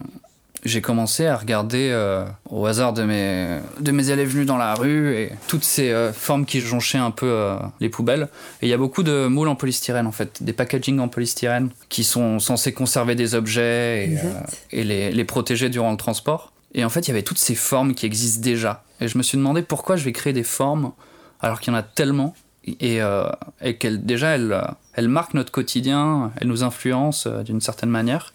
j'ai 0.65 0.81
commencé 0.81 1.27
à 1.27 1.37
regarder 1.37 1.91
euh, 1.93 2.25
au 2.49 2.67
hasard 2.67 2.93
de 2.93 3.03
mes, 3.03 3.59
de 3.81 3.93
mes 3.93 4.11
élèves 4.11 4.29
venus 4.29 4.47
dans 4.47 4.57
la 4.57 4.75
rue 4.75 5.15
et 5.15 5.33
toutes 5.47 5.65
ces 5.65 5.91
euh, 5.91 6.13
formes 6.13 6.47
qui 6.47 6.61
jonchaient 6.61 6.99
un 6.99 7.11
peu 7.11 7.27
euh, 7.27 7.57
les 7.81 7.89
poubelles. 7.89 8.29
Et 8.63 8.67
il 8.67 8.69
y 8.69 8.73
a 8.73 8.79
beaucoup 8.79 9.03
de 9.03 9.27
moules 9.27 9.49
en 9.49 9.57
polystyrène 9.57 10.07
en 10.07 10.13
fait, 10.13 10.43
des 10.43 10.53
packaging 10.53 10.99
en 11.01 11.09
polystyrène 11.09 11.71
qui 11.89 12.05
sont 12.05 12.39
censés 12.39 12.73
conserver 12.73 13.15
des 13.15 13.35
objets 13.35 14.07
et, 14.73 14.79
et 14.81 14.85
les, 14.85 15.13
les 15.13 15.25
protéger 15.25 15.69
durant 15.69 15.91
le 15.91 15.97
transport. 15.97 16.53
Et 16.75 16.85
en 16.85 16.89
fait, 16.89 17.07
il 17.07 17.09
y 17.09 17.11
avait 17.13 17.23
toutes 17.23 17.39
ces 17.39 17.55
formes 17.55 17.95
qui 17.95 18.07
existent 18.07 18.43
déjà. 18.43 18.83
Et 19.01 19.09
je 19.09 19.19
me 19.19 19.23
suis 19.23 19.39
demandé 19.39 19.63
pourquoi 19.63 19.97
je 19.97 20.05
vais 20.05 20.13
créer 20.13 20.33
des 20.33 20.43
formes 20.43 20.93
alors 21.41 21.61
qu'il 21.61 21.73
y 21.73 21.77
en 21.77 21.79
a 21.79 21.83
tellement 21.83 22.35
et, 22.67 23.03
euh, 23.03 23.27
et 23.61 23.77
qu'elles 23.77 24.05
déjà 24.05 24.29
elles, 24.29 24.61
elles 24.95 25.09
marquent 25.09 25.35
notre 25.35 25.53
quotidien, 25.53 26.33
elles 26.41 26.49
nous 26.49 26.63
influencent 26.63 27.29
euh, 27.29 27.43
d'une 27.43 27.61
certaine 27.61 27.91
manière 27.91 28.33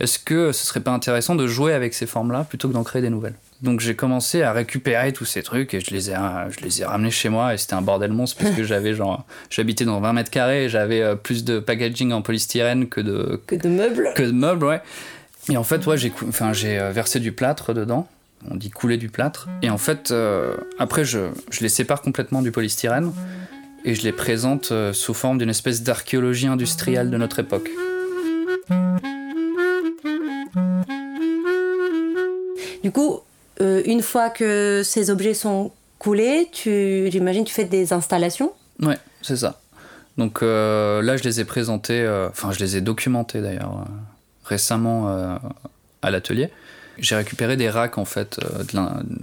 est-ce 0.00 0.18
que 0.18 0.52
ce 0.52 0.64
serait 0.64 0.80
pas 0.80 0.92
intéressant 0.92 1.34
de 1.34 1.46
jouer 1.46 1.72
avec 1.72 1.94
ces 1.94 2.06
formes-là 2.06 2.44
plutôt 2.44 2.68
que 2.68 2.74
d'en 2.74 2.84
créer 2.84 3.02
des 3.02 3.10
nouvelles? 3.10 3.34
Donc 3.62 3.80
j'ai 3.80 3.96
commencé 3.96 4.42
à 4.42 4.52
récupérer 4.52 5.12
tous 5.12 5.24
ces 5.24 5.42
trucs 5.42 5.74
et 5.74 5.80
je 5.80 5.90
les 5.90 6.10
ai, 6.10 6.14
je 6.50 6.64
les 6.64 6.82
ai 6.82 6.84
ramenés 6.84 7.10
chez 7.10 7.28
moi 7.28 7.54
et 7.54 7.58
c'était 7.58 7.74
un 7.74 7.82
bordel 7.82 8.12
monstre 8.12 8.40
parce 8.40 8.54
que 8.54 8.62
j'avais 8.64 8.94
genre, 8.94 9.24
j'habitais 9.50 9.84
dans 9.84 10.00
20 10.00 10.12
mètres 10.12 10.30
carrés 10.30 10.64
et 10.64 10.68
j'avais 10.68 11.16
plus 11.16 11.44
de 11.44 11.58
packaging 11.58 12.12
en 12.12 12.22
polystyrène 12.22 12.88
que 12.88 13.00
de 13.00 13.40
que 13.46 13.56
de 13.56 13.68
meubles. 13.68 14.10
Que 14.14 14.22
de 14.22 14.32
meubles, 14.32 14.64
ouais. 14.64 14.80
Et 15.50 15.56
en 15.56 15.64
fait, 15.64 15.86
ouais, 15.86 15.96
j'ai, 15.96 16.12
enfin, 16.28 16.52
j'ai 16.52 16.78
versé 16.92 17.20
du 17.20 17.32
plâtre 17.32 17.72
dedans. 17.72 18.06
On 18.50 18.54
dit 18.54 18.70
couler 18.70 18.96
du 18.96 19.08
plâtre. 19.08 19.48
Et 19.62 19.70
en 19.70 19.78
fait, 19.78 20.10
euh, 20.10 20.54
après, 20.78 21.04
je, 21.04 21.30
je 21.50 21.60
les 21.60 21.68
sépare 21.68 22.02
complètement 22.02 22.42
du 22.42 22.52
polystyrène 22.52 23.12
et 23.84 23.94
je 23.94 24.02
les 24.02 24.12
présente 24.12 24.70
euh, 24.70 24.92
sous 24.92 25.14
forme 25.14 25.38
d'une 25.38 25.50
espèce 25.50 25.82
d'archéologie 25.82 26.46
industrielle 26.46 27.10
de 27.10 27.16
notre 27.16 27.40
époque. 27.40 27.68
Du 32.82 32.92
coup, 32.92 33.20
euh, 33.60 33.82
une 33.84 34.02
fois 34.02 34.30
que 34.30 34.82
ces 34.84 35.10
objets 35.10 35.34
sont 35.34 35.72
coulés, 35.98 36.48
tu, 36.52 37.08
j'imagine 37.10 37.44
tu 37.44 37.52
fais 37.52 37.64
des 37.64 37.92
installations 37.92 38.52
Ouais, 38.80 38.98
c'est 39.22 39.36
ça. 39.36 39.60
Donc 40.16 40.42
euh, 40.42 41.02
là, 41.02 41.16
je 41.16 41.24
les 41.24 41.40
ai 41.40 41.44
présentés, 41.44 42.02
enfin, 42.30 42.48
euh, 42.48 42.52
je 42.52 42.60
les 42.60 42.76
ai 42.76 42.80
documentés 42.80 43.40
d'ailleurs 43.40 43.84
récemment 44.44 45.38
à 46.00 46.10
l'atelier. 46.10 46.50
J'ai 46.98 47.14
récupéré 47.14 47.56
des 47.56 47.68
racks 47.68 47.98
en 47.98 48.04
fait 48.04 48.40
de 48.40 48.80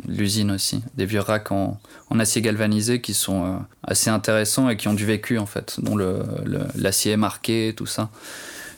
l'usine 0.07 0.51
aussi, 0.51 0.83
des 0.95 1.05
vieux 1.05 1.19
racks 1.19 1.51
en, 1.51 1.79
acier 2.19 2.41
galvanisé 2.41 3.01
qui 3.01 3.13
sont 3.13 3.59
assez 3.83 4.09
intéressants 4.09 4.69
et 4.69 4.77
qui 4.77 4.87
ont 4.87 4.93
du 4.93 5.05
vécu 5.05 5.39
en 5.39 5.45
fait, 5.45 5.77
dont 5.79 5.97
l'acier 6.75 7.13
est 7.13 7.17
marqué, 7.17 7.73
tout 7.75 7.87
ça. 7.87 8.09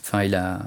Enfin, 0.08 0.24
il 0.24 0.34
a, 0.34 0.60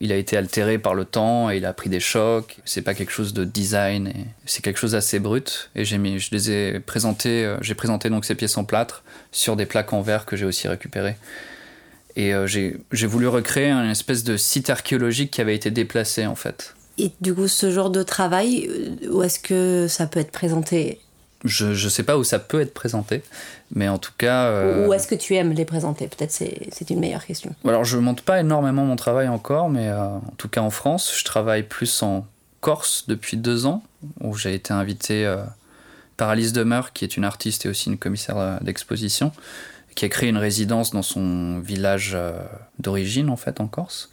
il 0.00 0.10
a 0.10 0.16
été 0.16 0.36
altéré 0.36 0.78
par 0.78 0.94
le 0.94 1.04
temps 1.04 1.50
et 1.50 1.58
il 1.58 1.64
a 1.64 1.72
pris 1.72 1.88
des 1.88 2.00
chocs. 2.00 2.58
C'est 2.64 2.82
pas 2.82 2.94
quelque 2.94 3.12
chose 3.12 3.32
de 3.32 3.44
design, 3.44 4.12
c'est 4.44 4.62
quelque 4.62 4.78
chose 4.78 4.92
d'assez 4.92 5.20
brut. 5.20 5.70
Et 5.76 5.84
j'ai 5.84 6.18
je 6.18 6.30
les 6.32 6.50
ai 6.50 6.80
présentés, 6.80 7.44
euh, 7.44 7.56
j'ai 7.60 7.74
présenté 7.74 8.10
donc 8.10 8.24
ces 8.24 8.34
pièces 8.34 8.56
en 8.56 8.64
plâtre 8.64 9.04
sur 9.30 9.54
des 9.54 9.66
plaques 9.66 9.92
en 9.92 10.02
verre 10.02 10.26
que 10.26 10.36
j'ai 10.36 10.44
aussi 10.44 10.66
récupérées. 10.66 11.16
Et 12.16 12.32
j'ai 12.48 13.06
voulu 13.06 13.28
recréer 13.28 13.70
une 13.70 13.90
espèce 13.90 14.24
de 14.24 14.36
site 14.36 14.70
archéologique 14.70 15.30
qui 15.30 15.40
avait 15.40 15.54
été 15.54 15.70
déplacé 15.70 16.26
en 16.26 16.34
fait. 16.34 16.74
Et 16.98 17.12
du 17.20 17.32
coup, 17.32 17.46
ce 17.46 17.70
genre 17.70 17.90
de 17.90 18.02
travail, 18.02 18.68
euh, 18.68 19.10
où 19.12 19.22
est-ce 19.22 19.38
que 19.38 19.86
ça 19.88 20.06
peut 20.06 20.18
être 20.18 20.32
présenté? 20.32 21.00
Je 21.44 21.66
ne 21.66 21.88
sais 21.88 22.02
pas 22.02 22.18
où 22.18 22.24
ça 22.24 22.38
peut 22.38 22.60
être 22.60 22.74
présenté, 22.74 23.22
mais 23.74 23.88
en 23.88 23.98
tout 23.98 24.12
cas... 24.16 24.46
Euh, 24.46 24.86
où 24.86 24.92
est-ce 24.92 25.06
que 25.06 25.14
tu 25.14 25.34
aimes 25.34 25.52
les 25.52 25.64
présenter? 25.64 26.08
Peut-être 26.08 26.32
c'est 26.32 26.90
une 26.90 27.00
meilleure 27.00 27.24
question. 27.24 27.54
Alors 27.64 27.84
je 27.84 27.98
monte 27.98 28.22
pas 28.22 28.40
énormément 28.40 28.84
mon 28.84 28.96
travail 28.96 29.28
encore, 29.28 29.68
mais 29.68 29.88
euh, 29.88 29.98
en 30.00 30.34
tout 30.36 30.48
cas 30.48 30.60
en 30.60 30.70
France, 30.70 31.14
je 31.16 31.24
travaille 31.24 31.62
plus 31.62 32.02
en 32.02 32.26
Corse 32.60 33.04
depuis 33.06 33.36
deux 33.36 33.66
ans, 33.66 33.84
où 34.20 34.34
j'ai 34.34 34.52
été 34.52 34.72
invité 34.72 35.32
par 36.16 36.28
Alice 36.28 36.52
Demeur, 36.52 36.92
qui 36.92 37.04
est 37.04 37.16
une 37.16 37.24
artiste 37.24 37.66
et 37.66 37.68
aussi 37.68 37.88
une 37.88 37.98
commissaire 37.98 38.58
d'exposition, 38.62 39.30
qui 39.94 40.04
a 40.04 40.08
créé 40.08 40.28
une 40.28 40.38
résidence 40.38 40.90
dans 40.90 41.02
son 41.02 41.60
village 41.60 42.18
d'origine 42.80 43.30
en 43.30 43.36
fait 43.36 43.60
en 43.60 43.68
Corse. 43.68 44.10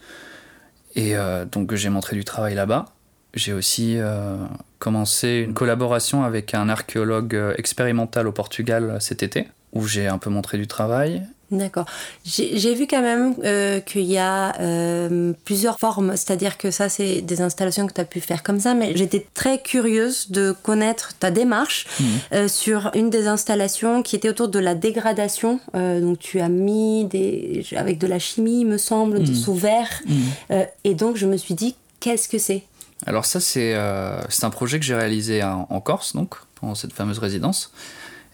Et 0.96 1.14
euh, 1.14 1.44
donc 1.44 1.72
j'ai 1.74 1.90
montré 1.90 2.16
du 2.16 2.24
travail 2.24 2.54
là-bas. 2.54 2.86
J'ai 3.36 3.52
aussi 3.52 3.96
euh, 3.98 4.36
commencé 4.78 5.44
une 5.46 5.54
collaboration 5.54 6.24
avec 6.24 6.54
un 6.54 6.68
archéologue 6.68 7.34
euh, 7.34 7.54
expérimental 7.58 8.26
au 8.26 8.32
Portugal 8.32 8.96
cet 9.00 9.22
été, 9.22 9.46
où 9.72 9.86
j'ai 9.86 10.08
un 10.08 10.18
peu 10.18 10.30
montré 10.30 10.58
du 10.58 10.66
travail. 10.66 11.22
D'accord. 11.52 11.86
J'ai 12.24 12.74
vu 12.74 12.88
quand 12.88 13.02
même 13.02 13.34
euh, 13.44 13.78
qu'il 13.78 14.02
y 14.02 14.18
a 14.18 14.60
euh, 14.60 15.32
plusieurs 15.44 15.78
formes, 15.78 16.16
c'est-à-dire 16.16 16.58
que 16.58 16.72
ça, 16.72 16.88
c'est 16.88 17.20
des 17.20 17.40
installations 17.40 17.86
que 17.86 17.92
tu 17.92 18.00
as 18.00 18.04
pu 18.04 18.20
faire 18.20 18.42
comme 18.42 18.58
ça, 18.58 18.74
mais 18.74 18.96
j'étais 18.96 19.24
très 19.32 19.62
curieuse 19.62 20.32
de 20.32 20.52
connaître 20.64 21.14
ta 21.20 21.30
démarche 21.30 21.86
mmh. 21.86 22.04
euh, 22.32 22.48
sur 22.48 22.90
une 22.94 23.10
des 23.10 23.28
installations 23.28 24.02
qui 24.02 24.16
était 24.16 24.28
autour 24.28 24.48
de 24.48 24.58
la 24.58 24.74
dégradation. 24.74 25.60
donc, 25.72 26.18
tu 26.18 26.40
as 26.40 26.48
mis 26.48 27.04
des, 27.04 27.64
avec 27.76 27.98
de 27.98 28.08
la 28.08 28.18
chimie, 28.18 28.62
il 28.62 28.66
me 28.66 28.78
semble, 28.78 29.20
mmh. 29.20 29.34
sous 29.34 29.54
verre. 29.54 30.02
Mmh. 30.06 30.54
et 30.82 30.94
donc, 30.94 31.16
je 31.16 31.26
me 31.26 31.36
suis 31.36 31.54
dit, 31.54 31.76
qu'est-ce 32.00 32.28
que 32.28 32.38
c'est? 32.38 32.64
Alors, 33.06 33.24
ça, 33.24 33.40
c'est 33.40 33.74
un 33.74 34.50
projet 34.50 34.78
que 34.78 34.84
j'ai 34.84 34.94
réalisé 34.94 35.42
en, 35.42 35.66
en, 35.70 35.80
Corse, 35.80 36.14
donc, 36.14 36.34
pendant 36.60 36.74
cette 36.74 36.92
fameuse 36.92 37.18
résidence. 37.18 37.72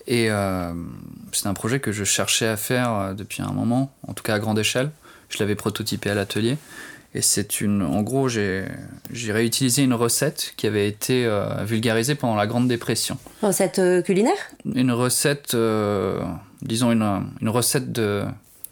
Et 0.07 0.31
euh, 0.31 0.73
c'est 1.33 1.47
un 1.47 1.55
projet 1.55 1.81
que 1.81 1.93
je 1.93 2.05
cherchais 2.05 2.47
à 2.47 2.57
faire 2.57 2.93
euh, 2.93 3.14
depuis 3.14 3.43
un 3.43 3.52
moment, 3.52 3.93
en 4.07 4.14
tout 4.14 4.23
cas 4.23 4.35
à 4.35 4.38
grande 4.38 4.59
échelle. 4.59 4.91
Je 5.29 5.38
l'avais 5.38 5.55
prototypé 5.55 6.11
à 6.11 6.14
l'atelier. 6.14 6.57
Et 7.14 7.21
c'est 7.21 7.61
une. 7.61 7.83
En 7.83 8.00
gros, 8.00 8.29
j'ai 8.29 8.64
réutilisé 9.12 9.83
une 9.83 9.93
recette 9.93 10.55
qui 10.57 10.67
avait 10.67 10.88
été 10.88 11.26
euh, 11.26 11.62
vulgarisée 11.64 12.14
pendant 12.14 12.37
la 12.37 12.47
Grande 12.47 12.69
Dépression. 12.69 13.19
Recette 13.43 13.83
culinaire? 14.05 14.37
Une 14.64 14.93
recette, 14.93 15.55
disons, 16.62 16.91
une, 16.91 17.26
une, 17.43 17.49
recette 17.50 17.93
de 17.93 18.25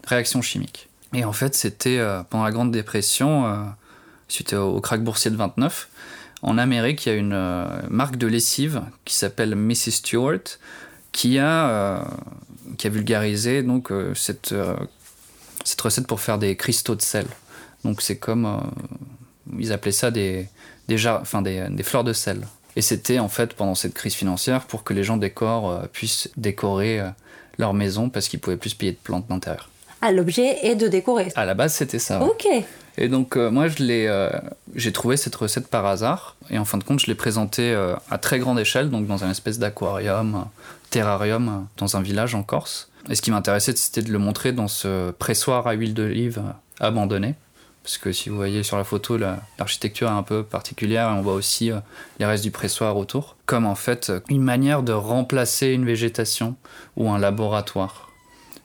réaction 0.07 0.41
chimique. 0.41 0.89
Et 1.13 1.27
en 1.27 1.35
fait, 1.35 1.55
c'était 1.55 2.03
pendant 2.31 2.45
la 2.45 2.51
Grande 2.51 2.73
Dépression, 2.73 3.75
suite 4.29 4.55
au, 4.55 4.81
krach 4.81 5.01
boursier 5.01 5.31
de 5.31 5.37
29. 5.37 5.90
En 6.43 6.59
Amérique, 6.59 7.05
il 7.07 7.09
y 7.11 7.13
a 7.13 7.17
une 7.17 7.89
marque 7.91 8.17
de 8.17 8.27
lessive 8.27 8.83
qui 9.05 9.15
s'appelle 9.15 9.55
Mrs. 9.55 9.91
Stewart, 9.91 10.59
qui 11.13 11.39
a, 11.39 11.69
euh, 11.69 12.03
qui 12.79 12.87
a 12.87 12.91
vulgarisé 12.91 13.63
donc, 13.63 13.91
euh, 13.91 14.15
cette, 14.15 14.53
euh, 14.53 14.77
cette 15.65 15.81
recette 15.81 16.07
pour 16.07 16.21
faire 16.21 16.39
des 16.39 16.57
cristaux 16.57 16.95
de 16.95 17.03
sel. 17.03 17.27
Donc 17.85 18.03
c'est 18.03 18.17
comme, 18.17 18.61
ils 19.59 19.73
appelaient 19.73 19.93
ça 19.93 20.11
des, 20.11 20.49
des, 20.89 21.07
enfin, 21.07 21.43
des, 21.43 21.67
des 21.71 21.83
fleurs 21.83 22.05
de 22.05 22.13
sel. 22.13 22.41
Et 22.77 22.83
c'était 22.83 23.19
en 23.19 23.29
fait 23.29 23.55
pendant 23.55 23.75
cette 23.75 23.95
crise 23.95 24.15
financière 24.15 24.67
pour 24.67 24.85
que 24.85 24.95
les 24.95 25.03
gens 25.03 25.17
décorent, 25.17 25.89
puissent 25.89 26.31
décorer 26.37 27.03
leur 27.59 27.75
maison 27.75 28.11
parce 28.11 28.29
qu'ils 28.29 28.39
pouvaient 28.39 28.57
plus 28.57 28.75
payer 28.75 28.93
de 28.93 28.99
plantes 29.03 29.27
d'intérieur. 29.29 29.71
Ah, 30.03 30.13
l'objet 30.13 30.65
est 30.65 30.77
de 30.77 30.89
décorer. 30.89 31.33
À 31.35 31.45
la 31.45 31.55
base, 31.55 31.75
c'était 31.75 31.99
ça. 31.99 32.23
Ok. 32.23 32.47
Et 33.01 33.09
donc, 33.09 33.37
moi, 33.37 33.67
je 33.69 33.83
l'ai, 33.83 34.31
j'ai 34.77 34.93
trouvé 34.93 35.17
cette 35.17 35.35
recette 35.35 35.69
par 35.69 35.87
hasard. 35.87 36.37
Et 36.51 36.59
en 36.59 36.65
fin 36.65 36.79
de 36.79 36.85
compte, 36.85 37.01
je 37.01 37.07
l'ai 37.07 37.15
présentée 37.15 37.75
à 38.11 38.19
très 38.19 38.39
grande 38.39 38.61
échelle, 38.61 38.91
donc 38.91 39.07
dans 39.07 39.25
un 39.25 39.31
espèce 39.31 39.59
d'aquarium 39.59 40.45
terrarium 40.91 41.67
dans 41.79 41.97
un 41.97 42.03
village 42.03 42.35
en 42.35 42.43
Corse. 42.43 42.91
Et 43.09 43.15
ce 43.15 43.23
qui 43.23 43.31
m'intéressait, 43.31 43.75
c'était 43.75 44.03
de 44.03 44.13
le 44.13 44.19
montrer 44.19 44.53
dans 44.53 44.69
ce 44.69 45.11
pressoir 45.13 45.67
à 45.67 45.73
huile 45.73 45.95
d'olive 45.95 46.43
abandonné. 46.79 47.35
Parce 47.83 47.97
que 47.97 48.13
si 48.13 48.29
vous 48.29 48.37
voyez 48.37 48.63
sur 48.63 48.77
la 48.77 48.85
photo, 48.85 49.17
l'architecture 49.17 50.09
est 50.09 50.13
un 50.13 50.23
peu 50.23 50.43
particulière 50.43 51.09
et 51.09 51.13
on 51.13 51.23
voit 51.23 51.33
aussi 51.33 51.73
euh, 51.73 51.79
les 52.19 52.27
restes 52.27 52.45
du 52.45 52.51
pressoir 52.51 52.97
autour. 52.97 53.37
Comme 53.47 53.65
en 53.65 53.75
fait 53.75 54.13
une 54.29 54.43
manière 54.43 54.83
de 54.83 54.93
remplacer 54.93 55.69
une 55.69 55.87
végétation 55.87 56.57
ou 56.97 57.11
un 57.11 57.19
laboratoire. 57.19 58.11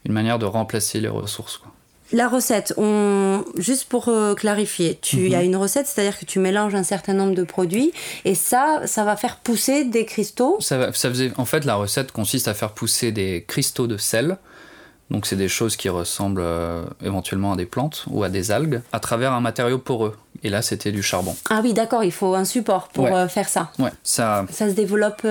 Une 0.04 0.12
manière 0.12 0.38
de 0.38 0.46
remplacer 0.46 1.00
les 1.00 1.08
ressources. 1.08 1.58
Quoi. 1.58 1.72
La 2.12 2.28
recette, 2.28 2.74
on... 2.78 3.44
juste 3.58 3.86
pour 3.86 4.10
euh, 4.10 4.36
clarifier, 4.36 5.00
tu 5.02 5.34
as 5.34 5.40
mhm. 5.40 5.46
une 5.46 5.56
recette, 5.56 5.88
c'est-à-dire 5.88 6.20
que 6.20 6.26
tu 6.26 6.40
mélanges 6.40 6.76
un 6.76 6.84
certain 6.84 7.14
nombre 7.14 7.34
de 7.34 7.44
produits 7.44 7.92
et 8.26 8.36
ça, 8.36 8.82
ça 8.86 9.04
va 9.04 9.16
faire 9.16 9.38
pousser 9.38 9.86
des 9.86 10.06
cristaux? 10.06 10.58
Ça, 10.60 10.94
ça 10.94 11.10
faisait... 11.10 11.32
En 11.38 11.46
fait, 11.46 11.66
la 11.66 11.76
recette 11.76 12.12
consiste 12.12 12.48
à 12.48 12.54
faire 12.54 12.72
pousser 12.72 13.12
des 13.12 13.44
cristaux 13.48 13.88
de 13.88 13.98
sel. 13.98 14.38
Donc, 15.10 15.26
c'est 15.26 15.36
des 15.36 15.48
choses 15.48 15.76
qui 15.76 15.90
ressemblent 15.90 16.42
euh, 16.44 16.84
éventuellement 17.04 17.54
à 17.54 17.56
des 17.56 17.66
plantes 17.66 18.06
ou 18.08 18.24
à 18.24 18.30
des 18.30 18.52
algues 18.52 18.82
à 18.92 19.00
travers 19.00 19.34
un 19.34 19.42
matériau 19.42 19.80
poreux. 19.80 20.16
Et 20.44 20.50
là, 20.50 20.62
c'était 20.62 20.92
du 20.92 21.02
charbon. 21.02 21.36
Ah 21.50 21.62
oui, 21.64 21.74
d'accord, 21.74 22.04
il 22.04 22.12
faut 22.12 22.36
un 22.36 22.46
support 22.46 22.88
pour 22.90 23.08
euh, 23.08 23.28
faire 23.28 23.50
ça. 23.50 23.72
Ouais, 23.80 23.92
ça. 24.04 24.46
Ça 24.52 24.70
se 24.70 24.74
développe. 24.74 25.26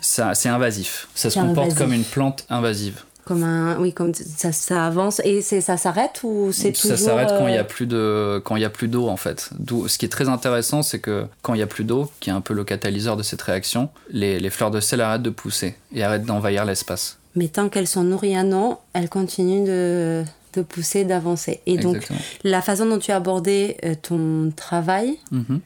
Ça, 0.00 0.34
c'est 0.34 0.48
invasif. 0.48 1.08
Ça 1.14 1.30
se 1.30 1.38
comporte 1.38 1.74
comme 1.76 1.92
une 1.92 2.04
plante 2.04 2.44
invasive 2.50 3.02
comme 3.24 3.44
un 3.44 3.78
oui 3.78 3.92
comme 3.92 4.14
ça, 4.14 4.52
ça 4.52 4.86
avance 4.86 5.20
et 5.24 5.42
c'est 5.42 5.60
ça 5.60 5.76
s'arrête 5.76 6.20
ou 6.24 6.50
c'est 6.52 6.72
toujours 6.72 6.96
ça 6.96 7.04
s'arrête 7.04 7.28
quand 7.28 7.46
il 7.46 7.54
y 7.54 7.58
a 7.58 7.60
euh, 7.60 7.64
plus 7.64 7.86
de 7.86 8.42
quand 8.44 8.56
il 8.56 8.62
y 8.62 8.64
a 8.64 8.70
plus 8.70 8.88
d'eau 8.88 9.08
en 9.08 9.16
fait. 9.16 9.50
Ce 9.86 9.98
qui 9.98 10.06
est 10.06 10.10
très 10.10 10.28
intéressant 10.28 10.82
c'est 10.82 10.98
que 10.98 11.26
quand 11.42 11.54
il 11.54 11.60
y 11.60 11.62
a 11.62 11.66
plus 11.66 11.84
d'eau 11.84 12.10
qui 12.20 12.30
est 12.30 12.32
un 12.32 12.40
peu 12.40 12.54
le 12.54 12.64
catalyseur 12.64 13.16
de 13.16 13.22
cette 13.22 13.42
réaction 13.42 13.90
les, 14.10 14.40
les 14.40 14.50
fleurs 14.50 14.70
de 14.70 14.80
sel 14.80 15.00
arrêtent 15.00 15.22
de 15.22 15.30
pousser 15.30 15.76
et 15.94 16.02
arrêtent 16.02 16.24
d'envahir 16.24 16.64
l'espace. 16.64 17.18
Mais 17.34 17.48
tant 17.48 17.68
qu'elles 17.68 17.88
sont 17.88 18.04
nourries 18.04 18.36
à 18.36 18.42
non 18.42 18.78
elles 18.92 19.08
continuent 19.08 19.66
de, 19.66 20.24
de 20.54 20.62
pousser 20.62 21.04
d'avancer. 21.04 21.60
Et 21.66 21.78
donc 21.78 22.08
la 22.42 22.60
façon 22.60 22.86
dont 22.86 22.98
tu 22.98 23.12
as 23.12 23.16
abordé 23.16 23.76
euh, 23.84 23.94
ton 24.00 24.52
travail 24.54 25.18
mm-hmm. 25.32 25.60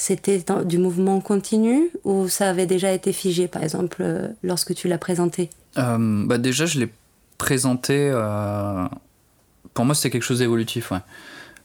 C'était 0.00 0.40
du 0.64 0.78
mouvement 0.78 1.20
continu 1.20 1.90
ou 2.04 2.28
ça 2.28 2.50
avait 2.50 2.66
déjà 2.66 2.92
été 2.92 3.12
figé, 3.12 3.48
par 3.48 3.64
exemple, 3.64 3.96
euh, 4.02 4.28
lorsque 4.44 4.72
tu 4.72 4.86
l'as 4.86 4.96
présenté? 4.96 5.50
Euh, 5.78 6.26
bah 6.26 6.38
Déjà, 6.38 6.66
je 6.66 6.78
l'ai 6.78 6.92
présenté. 7.38 8.10
Euh, 8.12 8.86
pour 9.74 9.84
moi, 9.84 9.94
c'était 9.94 10.10
quelque 10.10 10.22
chose 10.22 10.40
d'évolutif. 10.40 10.92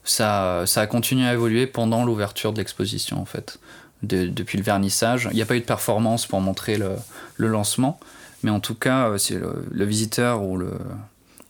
Ça, 0.03 0.63
ça 0.65 0.81
a 0.81 0.87
continué 0.87 1.25
à 1.25 1.33
évoluer 1.33 1.67
pendant 1.67 2.05
l'ouverture 2.05 2.53
de 2.53 2.57
l'exposition, 2.57 3.19
en 3.21 3.25
fait. 3.25 3.59
depuis 4.03 4.57
le 4.57 4.63
vernissage. 4.63 5.29
Il 5.31 5.35
n'y 5.35 5.41
a 5.41 5.45
pas 5.45 5.55
eu 5.55 5.61
de 5.61 5.65
performance 5.65 6.25
pour 6.27 6.41
montrer 6.41 6.77
le, 6.77 7.47
lancement, 7.47 7.99
mais 8.43 8.51
en 8.51 8.59
tout 8.59 8.75
cas, 8.75 9.17
c'est 9.17 9.39
le, 9.39 9.85
visiteur 9.85 10.43
ou 10.43 10.57
le, 10.57 10.71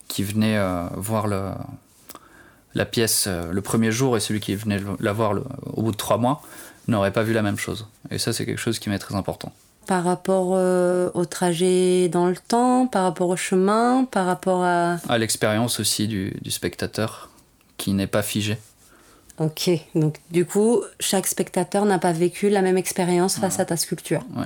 qui 0.08 0.24
venait 0.24 0.60
voir 0.96 1.28
la 1.28 2.86
pièce 2.86 3.28
le 3.28 3.62
premier 3.62 3.92
jour 3.92 4.16
et 4.18 4.20
celui 4.20 4.40
qui 4.40 4.56
venait 4.56 4.80
la 5.00 5.14
voir 5.14 5.34
au 5.64 5.82
bout 5.82 5.92
de 5.92 5.98
trois 5.98 6.18
mois 6.18 6.44
n'aurait 6.88 7.14
pas 7.14 7.24
vu 7.24 7.34
la 7.34 7.42
même 7.42 7.58
chose. 7.58 7.88
Et 8.12 8.20
ça, 8.20 8.34
c'est 8.34 8.46
quelque 8.46 8.60
chose 8.60 8.80
qui 8.80 8.90
m'est 8.90 9.00
très 9.00 9.16
important. 9.16 9.52
Par 9.86 10.04
rapport 10.04 10.52
euh, 10.54 11.10
au 11.14 11.26
trajet 11.26 12.08
dans 12.10 12.28
le 12.28 12.36
temps, 12.36 12.88
par 12.88 13.04
rapport 13.04 13.30
au 13.30 13.36
chemin, 13.36 14.06
par 14.10 14.26
rapport 14.26 14.64
à... 14.64 14.98
À 15.10 15.18
l'expérience 15.18 15.80
aussi 15.80 16.08
du, 16.08 16.36
du 16.42 16.52
spectateur, 16.52 17.30
qui 17.78 17.94
n'est 17.94 18.08
pas 18.08 18.22
figé. 18.22 18.58
Ok, 19.40 19.70
donc 19.96 20.20
du 20.30 20.46
coup, 20.46 20.82
chaque 21.00 21.28
spectateur 21.28 21.86
n'a 21.86 21.98
pas 21.98 22.14
vécu 22.14 22.50
la 22.50 22.62
même 22.62 22.78
expérience 22.78 23.38
face 23.40 23.60
à 23.60 23.66
ta 23.66 23.78
sculpture. 23.78 24.24
Ouais. 24.36 24.46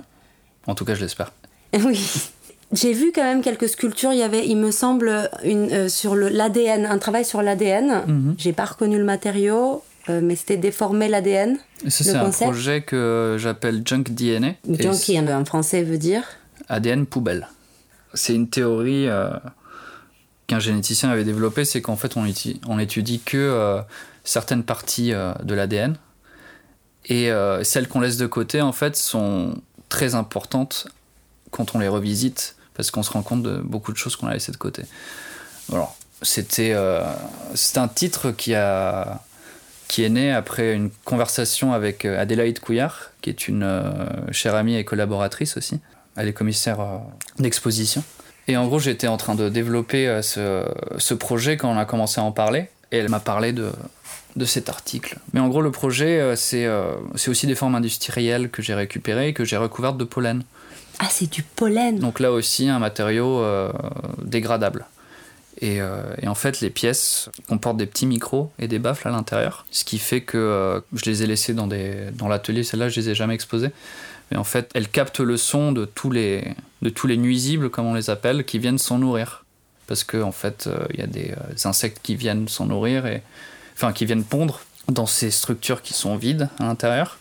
En 0.65 0.75
tout 0.75 0.85
cas, 0.85 0.95
je 0.95 1.01
l'espère. 1.01 1.33
oui. 1.73 2.29
J'ai 2.73 2.91
vu 2.91 3.11
quand 3.13 3.23
même 3.23 3.41
quelques 3.41 3.69
sculptures. 3.69 4.11
Il 4.11 4.19
y 4.19 4.23
avait, 4.23 4.45
il 4.45 4.57
me 4.57 4.71
semble, 4.71 5.29
une, 5.43 5.71
euh, 5.71 5.89
sur 5.89 6.15
l'ADN, 6.15 6.85
un 6.85 6.97
travail 6.97 7.23
sur 7.23 7.41
l'ADN. 7.41 8.03
Mhm. 8.05 8.35
J'ai 8.37 8.53
pas 8.53 8.65
reconnu 8.65 8.97
le 8.97 9.05
matériau. 9.05 9.83
Euh, 10.09 10.21
mais 10.23 10.35
c'était 10.35 10.57
déformer 10.57 11.07
l'ADN. 11.07 11.57
C'est 11.87 12.15
un 12.15 12.29
projet 12.29 12.81
que 12.81 13.35
j'appelle 13.39 13.81
Junk 13.85 14.03
DNA. 14.09 14.53
Junkie 14.69 15.19
en 15.19 15.45
français 15.45 15.83
veut 15.83 15.97
dire 15.97 16.23
ADN 16.69 17.05
poubelle. 17.05 17.47
C'est 18.13 18.33
une 18.33 18.49
théorie 18.49 19.07
euh, 19.07 19.29
qu'un 20.47 20.59
généticien 20.59 21.09
avait 21.09 21.25
développée, 21.25 21.65
c'est 21.65 21.81
qu'en 21.81 21.97
fait 21.97 22.15
on 22.15 22.25
étudie, 22.25 22.61
on 22.67 22.79
étudie 22.79 23.19
que 23.19 23.37
euh, 23.37 23.81
certaines 24.23 24.63
parties 24.63 25.11
de 25.11 25.53
l'ADN 25.53 25.97
Et 27.05 27.29
celles 27.63 27.87
qu'on 27.87 27.99
laisse 27.99 28.17
de 28.17 28.27
côté, 28.27 28.61
en 28.61 28.73
fait, 28.73 28.95
sont 28.95 29.55
très 29.89 30.15
importantes 30.15 30.87
quand 31.51 31.75
on 31.75 31.79
les 31.79 31.87
revisite, 31.87 32.55
parce 32.73 32.91
qu'on 32.91 33.03
se 33.03 33.11
rend 33.11 33.23
compte 33.23 33.43
de 33.43 33.57
beaucoup 33.57 33.93
de 33.93 33.97
choses 33.97 34.15
qu'on 34.15 34.27
a 34.27 34.33
laissées 34.33 34.51
de 34.51 34.57
côté. 34.57 34.83
Alors, 35.71 35.95
c'était 36.21 36.73
un 36.73 37.87
titre 37.87 38.31
qui 38.31 38.53
a 38.53 39.21
qui 39.87 40.03
est 40.03 40.09
né 40.09 40.31
après 40.31 40.73
une 40.73 40.89
conversation 41.05 41.73
avec 41.73 42.05
euh, 42.05 42.19
Adélaïde 42.19 42.59
Couillard, 42.59 43.11
qui 43.21 43.29
est 43.29 43.47
une 43.47 43.63
euh, 43.63 44.31
chère 44.31 44.55
amie 44.55 44.75
et 44.75 44.83
collaboratrice 44.83 45.57
aussi. 45.57 45.79
Elle 46.15 46.27
est 46.27 46.33
commissaire 46.33 46.79
euh, 46.81 46.97
d'exposition. 47.39 48.03
Et 48.47 48.57
en 48.57 48.67
gros, 48.67 48.79
j'étais 48.79 49.07
en 49.07 49.17
train 49.17 49.35
de 49.35 49.49
développer 49.49 50.21
ce, 50.21 50.65
ce, 50.97 51.13
projet 51.13 51.57
quand 51.57 51.69
on 51.69 51.77
a 51.77 51.83
commencé 51.83 52.21
à 52.21 52.23
en 52.23 52.31
parler. 52.31 52.69
Et 52.93 52.97
elle 52.97 53.09
m'a 53.09 53.19
parlé 53.19 53.51
de, 53.51 53.71
de 54.37 54.45
cet 54.45 54.69
article. 54.69 55.17
Mais 55.33 55.41
en 55.41 55.49
gros, 55.49 55.61
le 55.61 55.71
projet, 55.71 56.33
c'est 56.37 56.65
c'est 57.15 57.29
aussi 57.29 57.45
des 57.45 57.55
formes 57.55 57.75
industrielles 57.75 58.49
que 58.49 58.61
j'ai 58.61 58.73
récupérées 58.73 59.27
et 59.27 59.33
que 59.33 59.43
j'ai 59.43 59.57
recouvertes 59.57 59.97
de 59.97 60.05
pollen. 60.05 60.43
Ah, 60.99 61.07
c'est 61.09 61.29
du 61.29 61.43
pollen 61.43 61.99
Donc 61.99 62.21
là 62.21 62.31
aussi, 62.31 62.69
un 62.69 62.79
matériau 62.79 63.43
dégradable. 64.23 64.85
Euh, 65.63 66.15
et, 66.21 66.27
en 66.27 66.35
fait, 66.35 66.61
les 66.61 66.69
pièces 66.69 67.29
comportent 67.47 67.77
des 67.77 67.85
petits 67.85 68.05
micros 68.05 68.51
et 68.59 68.67
des 68.67 68.79
baffles 68.79 69.07
à 69.07 69.11
l'intérieur. 69.11 69.65
Ce 69.71 69.83
qui 69.83 69.99
fait 69.99 70.21
que 70.21 70.37
euh, 70.37 70.79
je 70.93 71.09
les 71.09 71.23
ai 71.23 71.27
laissées 71.27 71.53
dans, 71.53 71.67
l'atelier. 72.27 72.63
Celles-là, 72.63 72.89
je 72.89 72.99
les 72.99 73.09
ai 73.09 73.15
jamais 73.15 73.33
exposées. 73.33 73.71
Mais 74.31 74.37
en 74.37 74.43
fait, 74.43 74.69
elles 74.73 74.89
captent 74.89 75.19
le 75.19 75.37
son 75.37 75.71
de 75.71 75.85
tous 75.85 76.11
les, 76.11 76.53
de 76.81 76.89
tous 76.89 77.07
les 77.07 77.17
nuisibles, 77.17 77.69
comme 77.69 77.85
on 77.85 77.93
les 77.93 78.09
appelle, 78.09 78.43
qui 78.43 78.59
viennent 78.59 78.77
s'en 78.77 78.99
nourrir. 78.99 79.45
Parce 79.87 80.03
qu'en 80.03 80.23
en 80.23 80.31
fait, 80.31 80.67
euh, 80.67 80.85
il 80.93 80.99
y 80.99 81.03
a 81.03 81.07
des, 81.07 81.33
insectes 81.65 81.99
qui 82.03 82.15
viennent 82.15 82.47
s'en 82.47 82.65
nourrir, 82.65 83.05
et, 83.05 83.23
enfin, 83.73 83.93
qui 83.93 84.05
viennent 84.05 84.25
pondre 84.25 84.61
dans 84.89 85.05
ces 85.05 85.31
structures 85.31 85.81
qui 85.81 85.93
sont 85.93 86.17
vides 86.17 86.49
à 86.59 86.63
l'intérieur. 86.63 87.19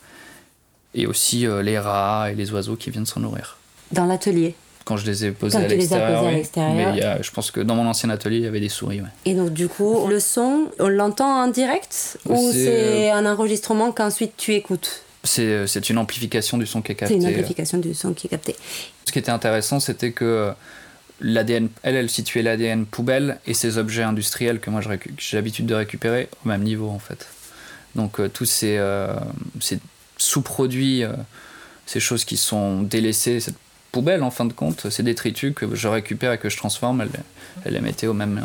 Et 0.95 1.07
aussi 1.07 1.47
les 1.63 1.79
rats 1.79 2.31
et 2.33 2.35
les 2.35 2.53
oiseaux 2.53 2.77
qui 2.77 2.91
viennent 2.91 3.05
s'en 3.05 3.21
nourrir. 3.21 3.59
Dans 3.93 4.07
l'atelier 4.07 4.55
quand 4.87 4.97
je 4.97 5.05
les 5.05 5.27
ai 5.27 5.33
posés 5.33 5.59
à 5.59 5.69
l'extérieur. 5.69 6.25
Mais 6.57 7.03
je 7.21 7.31
pense 7.31 7.51
que 7.51 7.61
dans 7.61 7.75
mon 7.75 7.87
ancien 7.87 8.09
atelier, 8.09 8.39
il 8.39 8.45
y 8.45 8.47
avait 8.47 8.61
des 8.61 8.71
souris. 8.71 9.03
Et 9.27 9.35
donc, 9.35 9.53
du 9.53 9.69
coup, 9.69 10.07
le 10.09 10.21
son, 10.21 10.69
on 10.79 10.89
l'entend 10.89 11.43
en 11.43 11.49
direct 11.49 12.19
ou 12.25 12.51
c'est 12.53 13.11
un 13.11 13.27
enregistrement 13.27 13.93
qu'ensuite 13.93 14.33
tu 14.39 14.55
écoutes 14.55 15.03
c'est, 15.25 15.67
c'est 15.67 15.91
une 15.91 15.99
amplification 15.99 16.57
du 16.57 16.67
son 16.67 16.83
qui 16.83 16.93
est 16.93 16.95
capté. 16.95 17.15
C'est 17.15 17.21
une 17.21 17.27
amplification 17.27 17.79
du 17.79 17.95
son 17.95 18.15
qui 18.15 18.29
est 18.29 18.31
capté. 18.31 18.55
Ce 19.05 19.13
qui 19.13 19.19
était 19.19 19.33
intéressant, 19.33 19.81
c'était 19.81 20.13
que 20.13 20.53
l'ADN, 21.21 21.69
elle, 21.83 21.97
elle 21.97 22.11
situait 22.11 22.43
l'ADN 22.43 22.87
poubelle 22.87 23.39
et 23.47 23.55
ces 23.55 23.79
objets 23.79 24.03
industriels 24.03 24.61
que 24.61 24.71
moi 24.71 24.81
j'ai 24.81 25.37
l'habitude 25.37 25.67
de 25.67 25.75
récupérer 25.75 26.29
au 26.45 26.49
même 26.49 26.63
niveau 26.63 26.89
en 26.89 26.99
fait. 26.99 27.27
Donc 27.95 28.21
euh, 28.21 28.29
tous 28.29 28.45
ces, 28.45 28.77
euh, 28.79 29.15
ces 29.61 29.79
sous-produits, 30.19 31.03
euh, 31.03 31.13
ces 31.87 32.01
choses 32.01 32.25
qui 32.25 32.37
sont 32.37 32.83
délaissées, 32.83 33.41
cette 33.41 33.57
poubelle 33.97 34.23
en 34.23 34.31
fin 34.31 34.45
de 34.45 34.53
compte, 34.53 34.91
ces 34.91 35.03
détritus 35.03 35.55
que 35.55 35.75
je 35.75 35.89
récupère 35.89 36.31
et 36.31 36.37
que 36.37 36.51
je 36.51 36.59
transforme, 36.59 37.01
elle, 37.01 37.09
elle 37.65 37.73
les 37.73 37.81
mettait 37.81 38.07
au 38.07 38.13
même 38.13 38.43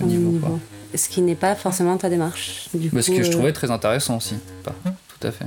euh, 0.00 0.06
niveau. 0.06 0.58
Ce 0.94 1.10
qui 1.10 1.20
n'est 1.20 1.34
pas 1.34 1.54
forcément 1.54 1.98
ta 1.98 2.08
démarche. 2.08 2.70
Du 2.72 2.88
ce 2.88 3.10
que 3.10 3.22
je 3.22 3.28
euh, 3.28 3.32
trouvais 3.32 3.52
très 3.52 3.70
intéressant 3.70 4.16
aussi. 4.16 4.36
Pas, 4.62 4.74
tout 4.82 5.26
à 5.26 5.30
fait. 5.30 5.44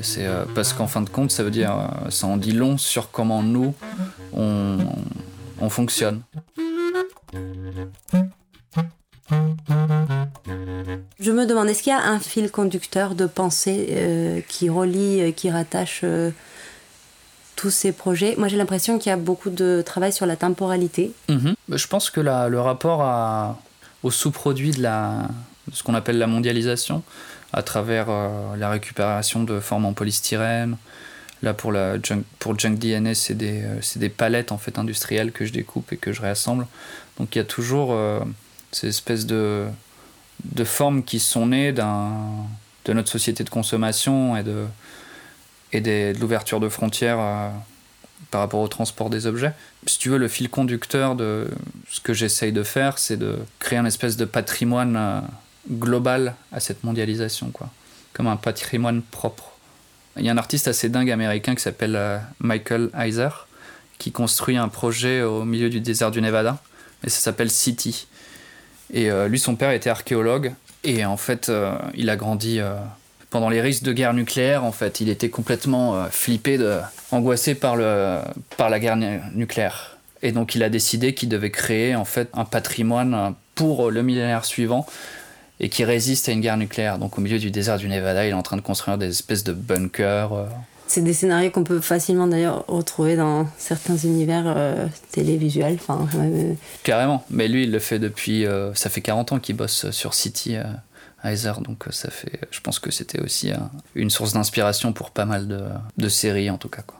C'est 0.00 0.26
euh, 0.26 0.44
parce 0.54 0.72
qu'en 0.74 0.86
fin 0.86 1.00
de 1.00 1.10
compte, 1.10 1.32
ça 1.32 1.42
veut 1.42 1.50
dire, 1.50 1.72
ça 2.10 2.28
en 2.28 2.36
dit 2.36 2.52
long 2.52 2.78
sur 2.78 3.10
comment 3.10 3.42
nous 3.42 3.74
on, 4.32 4.78
on 5.60 5.70
fonctionne. 5.70 6.22
Je 11.18 11.32
me 11.32 11.46
demande, 11.46 11.68
est-ce 11.68 11.82
qu'il 11.82 11.92
y 11.92 11.96
a 11.96 12.04
un 12.04 12.20
fil 12.20 12.48
conducteur 12.52 13.16
de 13.16 13.26
pensée 13.26 14.44
qui 14.46 14.68
relie, 14.68 15.32
qui 15.34 15.50
rattache 15.50 16.04
tous 17.58 17.70
ces 17.70 17.90
projets. 17.90 18.36
Moi, 18.38 18.46
j'ai 18.46 18.56
l'impression 18.56 19.00
qu'il 19.00 19.10
y 19.10 19.12
a 19.12 19.16
beaucoup 19.16 19.50
de 19.50 19.82
travail 19.84 20.12
sur 20.12 20.26
la 20.26 20.36
temporalité. 20.36 21.10
Mhm. 21.28 21.54
Bah, 21.66 21.76
je 21.76 21.86
pense 21.88 22.08
que 22.08 22.20
le 22.20 22.60
rapport 22.60 23.02
à, 23.02 23.58
au 24.04 24.12
sous-produit 24.12 24.70
de, 24.70 24.80
la, 24.80 25.26
ce 25.72 25.82
qu'on 25.82 25.94
appelle 25.94 26.18
la 26.18 26.28
mondialisation, 26.28 27.02
à 27.52 27.64
travers 27.64 28.06
euh, 28.10 28.54
la 28.56 28.70
récupération 28.70 29.42
de 29.42 29.58
formes 29.60 29.84
en 29.84 29.92
polystyrène, 29.92 30.76
Là, 31.40 31.54
pour, 31.54 31.70
la 31.70 32.02
junk, 32.02 32.24
pour 32.40 32.58
Junk 32.58 32.78
DNA, 32.78 33.14
c'est 33.14 33.34
des, 33.34 33.62
euh, 33.62 33.80
des, 33.94 34.08
palettes 34.08 34.50
en 34.50 34.58
fait, 34.58 34.76
industrielles 34.76 35.30
que 35.30 35.44
je 35.44 35.52
découpe 35.52 35.92
et 35.92 35.96
que 35.96 36.12
je 36.12 36.20
réassemble. 36.20 36.66
Donc 37.16 37.36
il 37.36 37.38
y 37.38 37.40
a 37.40 37.44
toujours 37.44 37.92
euh, 37.92 38.18
ces 38.72 38.88
espèces 38.88 39.24
de, 39.24 39.66
de 40.44 40.64
formes 40.64 41.04
qui 41.04 41.20
sont 41.20 41.46
nées 41.46 41.70
de 41.70 42.92
notre 42.92 43.08
société 43.08 43.44
de 43.44 43.50
consommation 43.50 44.36
et 44.36 44.42
de, 44.42 44.66
et 45.72 45.80
de 45.80 46.18
l'ouverture 46.18 46.60
de 46.60 46.68
frontières 46.68 47.18
euh, 47.18 47.50
par 48.30 48.40
rapport 48.40 48.60
au 48.60 48.68
transport 48.68 49.10
des 49.10 49.26
objets. 49.26 49.52
Si 49.86 49.98
tu 49.98 50.08
veux, 50.08 50.18
le 50.18 50.28
fil 50.28 50.48
conducteur 50.48 51.14
de 51.14 51.48
ce 51.88 52.00
que 52.00 52.12
j'essaye 52.12 52.52
de 52.52 52.62
faire, 52.62 52.98
c'est 52.98 53.16
de 53.16 53.38
créer 53.58 53.78
un 53.78 53.84
espèce 53.84 54.16
de 54.16 54.24
patrimoine 54.24 54.96
euh, 54.96 55.20
global 55.70 56.34
à 56.52 56.60
cette 56.60 56.84
mondialisation, 56.84 57.50
quoi. 57.50 57.70
Comme 58.12 58.26
un 58.26 58.36
patrimoine 58.36 59.02
propre. 59.02 59.52
Il 60.16 60.24
y 60.24 60.28
a 60.28 60.32
un 60.32 60.38
artiste 60.38 60.66
assez 60.66 60.88
dingue 60.88 61.10
américain 61.10 61.54
qui 61.54 61.62
s'appelle 61.62 61.94
euh, 61.94 62.18
Michael 62.40 62.90
Heiser, 62.98 63.28
qui 63.98 64.10
construit 64.10 64.56
un 64.56 64.68
projet 64.68 65.22
au 65.22 65.44
milieu 65.44 65.70
du 65.70 65.80
désert 65.80 66.10
du 66.10 66.20
Nevada, 66.20 66.58
et 67.04 67.10
ça 67.10 67.20
s'appelle 67.20 67.50
City. 67.50 68.06
Et 68.92 69.10
lui, 69.28 69.38
son 69.38 69.54
père 69.54 69.72
était 69.72 69.90
archéologue, 69.90 70.54
et 70.82 71.04
en 71.04 71.18
fait, 71.18 71.52
il 71.94 72.08
a 72.08 72.16
grandi 72.16 72.60
pendant 73.30 73.48
les 73.48 73.60
risques 73.60 73.82
de 73.82 73.92
guerre 73.92 74.14
nucléaire, 74.14 74.64
en 74.64 74.72
fait, 74.72 75.00
il 75.00 75.08
était 75.08 75.28
complètement 75.28 75.96
euh, 75.96 76.06
flippé, 76.10 76.58
de, 76.58 76.78
angoissé 77.10 77.54
par, 77.54 77.76
le, 77.76 78.18
par 78.56 78.70
la 78.70 78.80
guerre 78.80 78.96
nucléaire. 78.96 79.98
Et 80.22 80.32
donc 80.32 80.54
il 80.54 80.62
a 80.64 80.68
décidé 80.68 81.14
qu'il 81.14 81.28
devait 81.28 81.50
créer 81.50 81.94
en 81.94 82.04
fait 82.04 82.28
un 82.32 82.44
patrimoine 82.44 83.34
pour 83.54 83.90
le 83.90 84.02
millénaire 84.02 84.44
suivant 84.44 84.84
et 85.60 85.68
qui 85.68 85.84
résiste 85.84 86.28
à 86.28 86.32
une 86.32 86.40
guerre 86.40 86.56
nucléaire. 86.56 86.98
Donc 86.98 87.18
au 87.18 87.20
milieu 87.20 87.38
du 87.38 87.52
désert 87.52 87.78
du 87.78 87.88
Nevada, 87.88 88.26
il 88.26 88.30
est 88.30 88.32
en 88.32 88.42
train 88.42 88.56
de 88.56 88.62
construire 88.62 88.98
des 88.98 89.10
espèces 89.10 89.44
de 89.44 89.52
bunkers. 89.52 90.32
Euh. 90.32 90.46
C'est 90.88 91.02
des 91.02 91.12
scénarios 91.12 91.50
qu'on 91.50 91.62
peut 91.62 91.80
facilement 91.80 92.26
d'ailleurs 92.26 92.64
retrouver 92.66 93.14
dans 93.14 93.46
certains 93.58 93.96
univers 93.96 94.44
euh, 94.46 94.86
télévisuels. 95.12 95.78
Enfin, 95.80 96.08
Carrément, 96.82 97.24
mais 97.30 97.46
lui 97.46 97.64
il 97.64 97.70
le 97.70 97.78
fait 97.78 98.00
depuis... 98.00 98.44
ça 98.74 98.90
fait 98.90 99.02
40 99.02 99.32
ans 99.32 99.38
qu'il 99.38 99.54
bosse 99.54 99.90
sur 99.90 100.14
City 100.14 100.56
Heiser, 101.24 101.52
donc 101.60 101.86
euh, 101.86 101.90
ça 101.90 102.10
fait, 102.10 102.40
je 102.50 102.60
pense 102.60 102.78
que 102.78 102.90
c'était 102.90 103.20
aussi 103.20 103.50
une 103.94 104.10
source 104.10 104.34
d'inspiration 104.34 104.92
pour 104.92 105.10
pas 105.10 105.24
mal 105.24 105.48
de, 105.48 105.60
de, 105.96 106.08
séries 106.08 106.48
en 106.48 106.58
tout 106.58 106.68
cas. 106.68 106.82
Quoi. 106.82 106.96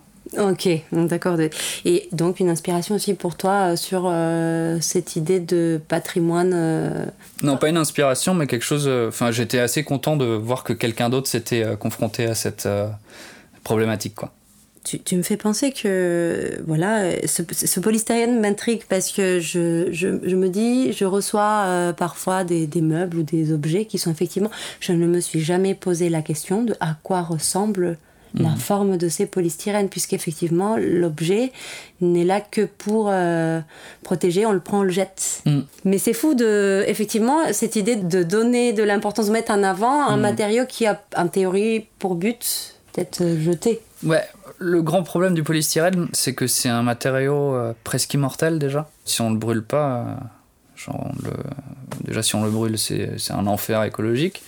Ok, 0.51 0.69
d'accord. 0.93 1.39
Et 1.85 2.09
donc 2.13 2.41
une 2.41 2.49
inspiration 2.49 2.97
aussi 2.97 3.15
pour 3.15 3.37
toi 3.37 3.73
euh, 3.73 3.77
sur 3.77 4.05
euh, 4.07 4.79
cette 4.81 5.17
idée 5.17 5.41
de 5.41 5.81
patrimoine 5.89 7.13
Non, 7.43 7.57
pas 7.57 7.69
une 7.69 7.77
inspiration, 7.77 8.35
mais 8.35 8.47
quelque 8.47 8.65
chose... 8.65 8.89
Enfin, 8.89 9.31
j'étais 9.31 9.61
assez 9.61 9.85
content 9.85 10.17
de 10.17 10.27
voir 10.27 10.65
que 10.65 10.73
quelqu'un 10.73 11.09
d'autre 11.11 11.29
s'était 11.29 11.65
confronté 11.79 12.27
à 12.27 12.35
cette 12.35 12.69
problématique. 13.63 14.17
quoi. 14.17 14.33
Tu, 15.05 15.17
me 15.17 15.23
fais 15.23 15.37
penser 15.37 15.73
que 15.73 16.63
voilà, 16.67 17.27
ce, 17.27 17.43
ce 17.53 17.81
polystyrène 17.81 18.41
m'intrigue 18.41 18.83
parce 18.89 19.13
que 19.13 19.41
je, 19.41 19.89
je, 19.93 20.09
me 20.09 20.49
dis, 20.49 20.93
je 20.93 21.05
reçois 21.05 21.65
euh, 21.67 21.93
parfois 21.93 22.45
des, 22.45 22.67
des, 22.67 22.81
meubles 22.81 23.19
ou 23.19 23.23
des 23.23 23.53
objets 23.53 23.85
qui 23.85 23.99
sont 23.99 24.11
effectivement. 24.11 24.51
Je 24.81 24.93
ne 24.93 25.07
me 25.07 25.21
suis 25.21 25.41
jamais 25.41 25.75
posé 25.75 26.09
la 26.09 26.23
question 26.23 26.63
de 26.63 26.75
à 26.81 26.97
quoi 27.03 27.23
ressemble 27.23 27.99
la 28.35 28.51
mhm. 28.51 28.57
forme 28.57 28.97
de 28.97 29.09
ces 29.09 29.27
polystyrènes, 29.27 29.89
puisqu'effectivement, 29.89 30.77
l'objet 30.77 31.53
n'est 32.01 32.25
là 32.25 32.41
que 32.41 32.63
pour 32.63 33.09
euh, 33.11 33.61
protéger, 34.03 34.47
on 34.47 34.53
le 34.53 34.61
prend, 34.61 34.81
on 34.81 34.83
le 34.83 34.91
jette. 34.91 35.43
Mhm. 35.47 35.65
Mais 35.85 35.99
c'est 35.99 36.13
fou 36.13 36.35
de, 36.35 36.85
effectivement, 36.87 37.53
cette 37.53 37.77
idée 37.77 37.97
de 37.97 38.23
donner 38.23 38.73
de 38.73 38.83
l'importance, 38.83 39.27
de 39.27 39.33
mettre 39.33 39.53
en 39.53 39.63
avant 39.63 40.03
un 40.07 40.17
mhm. 40.17 40.23
matériau 40.23 40.67
qui 40.67 40.87
a, 40.87 41.03
en 41.17 41.29
théorie, 41.29 41.87
pour 41.99 42.15
but 42.15 42.75
d'être 42.95 43.23
jeté. 43.41 43.81
Ouais, 44.05 44.23
le 44.59 44.83
grand 44.83 45.03
problème 45.03 45.35
du 45.35 45.43
polystyrène, 45.43 46.09
c'est 46.13 46.35
que 46.35 46.47
c'est 46.47 46.69
un 46.69 46.83
matériau 46.83 47.55
euh, 47.55 47.73
presque 47.85 48.13
immortel 48.15 48.59
déjà. 48.59 48.89
Si 49.05 49.21
on 49.21 49.31
le 49.31 49.39
brûle 49.39 49.63
pas, 49.63 50.19
euh, 50.89 51.31
déjà 52.05 52.23
si 52.23 52.35
on 52.35 52.45
le 52.45 52.51
brûle, 52.51 52.79
c'est 52.79 53.31
un 53.31 53.47
enfer 53.47 53.83
écologique. 53.85 54.43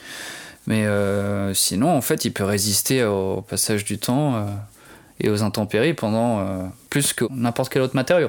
Mais 0.67 0.85
euh, 0.85 1.55
sinon, 1.55 1.91
en 1.91 2.01
fait, 2.01 2.25
il 2.25 2.33
peut 2.33 2.45
résister 2.45 3.05
au 3.05 3.41
passage 3.41 3.85
du 3.85 3.99
temps 3.99 4.47
et 5.19 5.31
aux 5.31 5.43
intempéries 5.43 5.95
pendant 5.95 6.71
plus 6.91 7.13
que 7.13 7.25
n'importe 7.31 7.73
quel 7.73 7.83
autre 7.83 7.97
matériau. 7.97 8.29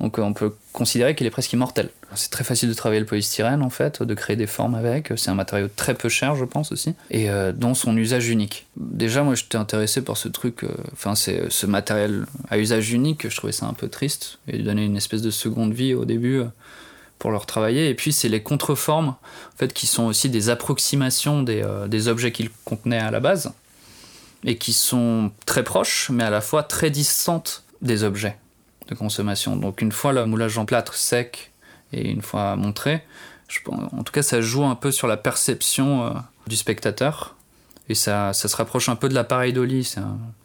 Donc 0.00 0.18
on 0.18 0.32
peut 0.32 0.54
considérer 0.72 1.14
qu'il 1.14 1.26
est 1.26 1.30
presque 1.30 1.52
immortel. 1.52 1.90
C'est 2.14 2.30
très 2.30 2.44
facile 2.44 2.68
de 2.68 2.74
travailler 2.74 3.00
le 3.00 3.06
polystyrène 3.06 3.62
en 3.62 3.70
fait, 3.70 4.02
de 4.02 4.14
créer 4.14 4.36
des 4.36 4.46
formes 4.46 4.74
avec. 4.74 5.12
C'est 5.16 5.30
un 5.30 5.34
matériau 5.34 5.68
très 5.74 5.94
peu 5.94 6.08
cher 6.08 6.36
je 6.36 6.44
pense 6.44 6.72
aussi, 6.72 6.94
et 7.10 7.30
euh, 7.30 7.52
dont 7.52 7.74
son 7.74 7.96
usage 7.96 8.28
unique. 8.28 8.66
Déjà 8.76 9.22
moi 9.22 9.34
j'étais 9.34 9.56
intéressé 9.56 10.02
par 10.02 10.16
ce 10.16 10.28
truc, 10.28 10.64
euh, 10.64 10.68
enfin 10.92 11.14
c'est 11.14 11.50
ce 11.50 11.66
matériel 11.66 12.26
à 12.48 12.58
usage 12.58 12.92
unique, 12.92 13.28
je 13.28 13.36
trouvais 13.36 13.52
ça 13.52 13.66
un 13.66 13.72
peu 13.72 13.88
triste, 13.88 14.38
et 14.48 14.58
donner 14.58 14.84
une 14.84 14.96
espèce 14.96 15.22
de 15.22 15.30
seconde 15.30 15.72
vie 15.72 15.94
au 15.94 16.04
début 16.04 16.40
euh, 16.40 16.46
pour 17.18 17.30
leur 17.30 17.46
travailler. 17.46 17.88
Et 17.88 17.94
puis 17.94 18.12
c'est 18.12 18.28
les 18.28 18.42
contreformes 18.42 19.08
en 19.08 19.56
fait 19.56 19.72
qui 19.72 19.86
sont 19.86 20.04
aussi 20.04 20.30
des 20.30 20.48
approximations 20.50 21.42
des, 21.42 21.64
des 21.88 22.08
objets 22.08 22.32
qu'ils 22.32 22.50
contenaient 22.64 22.98
à 22.98 23.10
la 23.10 23.20
base. 23.20 23.52
et 24.44 24.56
qui 24.56 24.72
sont 24.72 25.30
très 25.44 25.62
proches, 25.62 26.10
mais 26.10 26.24
à 26.24 26.30
la 26.30 26.40
fois 26.40 26.62
très 26.62 26.90
distantes 26.90 27.64
des 27.82 28.04
objets 28.04 28.36
consommation. 28.94 29.56
Donc 29.56 29.82
une 29.82 29.92
fois 29.92 30.12
le 30.12 30.26
moulage 30.26 30.58
en 30.58 30.64
plâtre 30.64 30.94
sec 30.94 31.52
et 31.92 32.08
une 32.08 32.22
fois 32.22 32.56
montré, 32.56 33.02
en 33.66 34.02
tout 34.02 34.12
cas 34.12 34.22
ça 34.22 34.40
joue 34.40 34.64
un 34.64 34.76
peu 34.76 34.90
sur 34.90 35.06
la 35.06 35.16
perception 35.16 36.06
euh, 36.06 36.10
du 36.46 36.56
spectateur 36.56 37.36
et 37.88 37.94
ça, 37.94 38.32
se 38.32 38.54
rapproche 38.54 38.88
un 38.88 38.96
peu 38.96 39.08
de 39.08 39.14
l'appareil 39.14 39.52
d'Oli. 39.52 39.94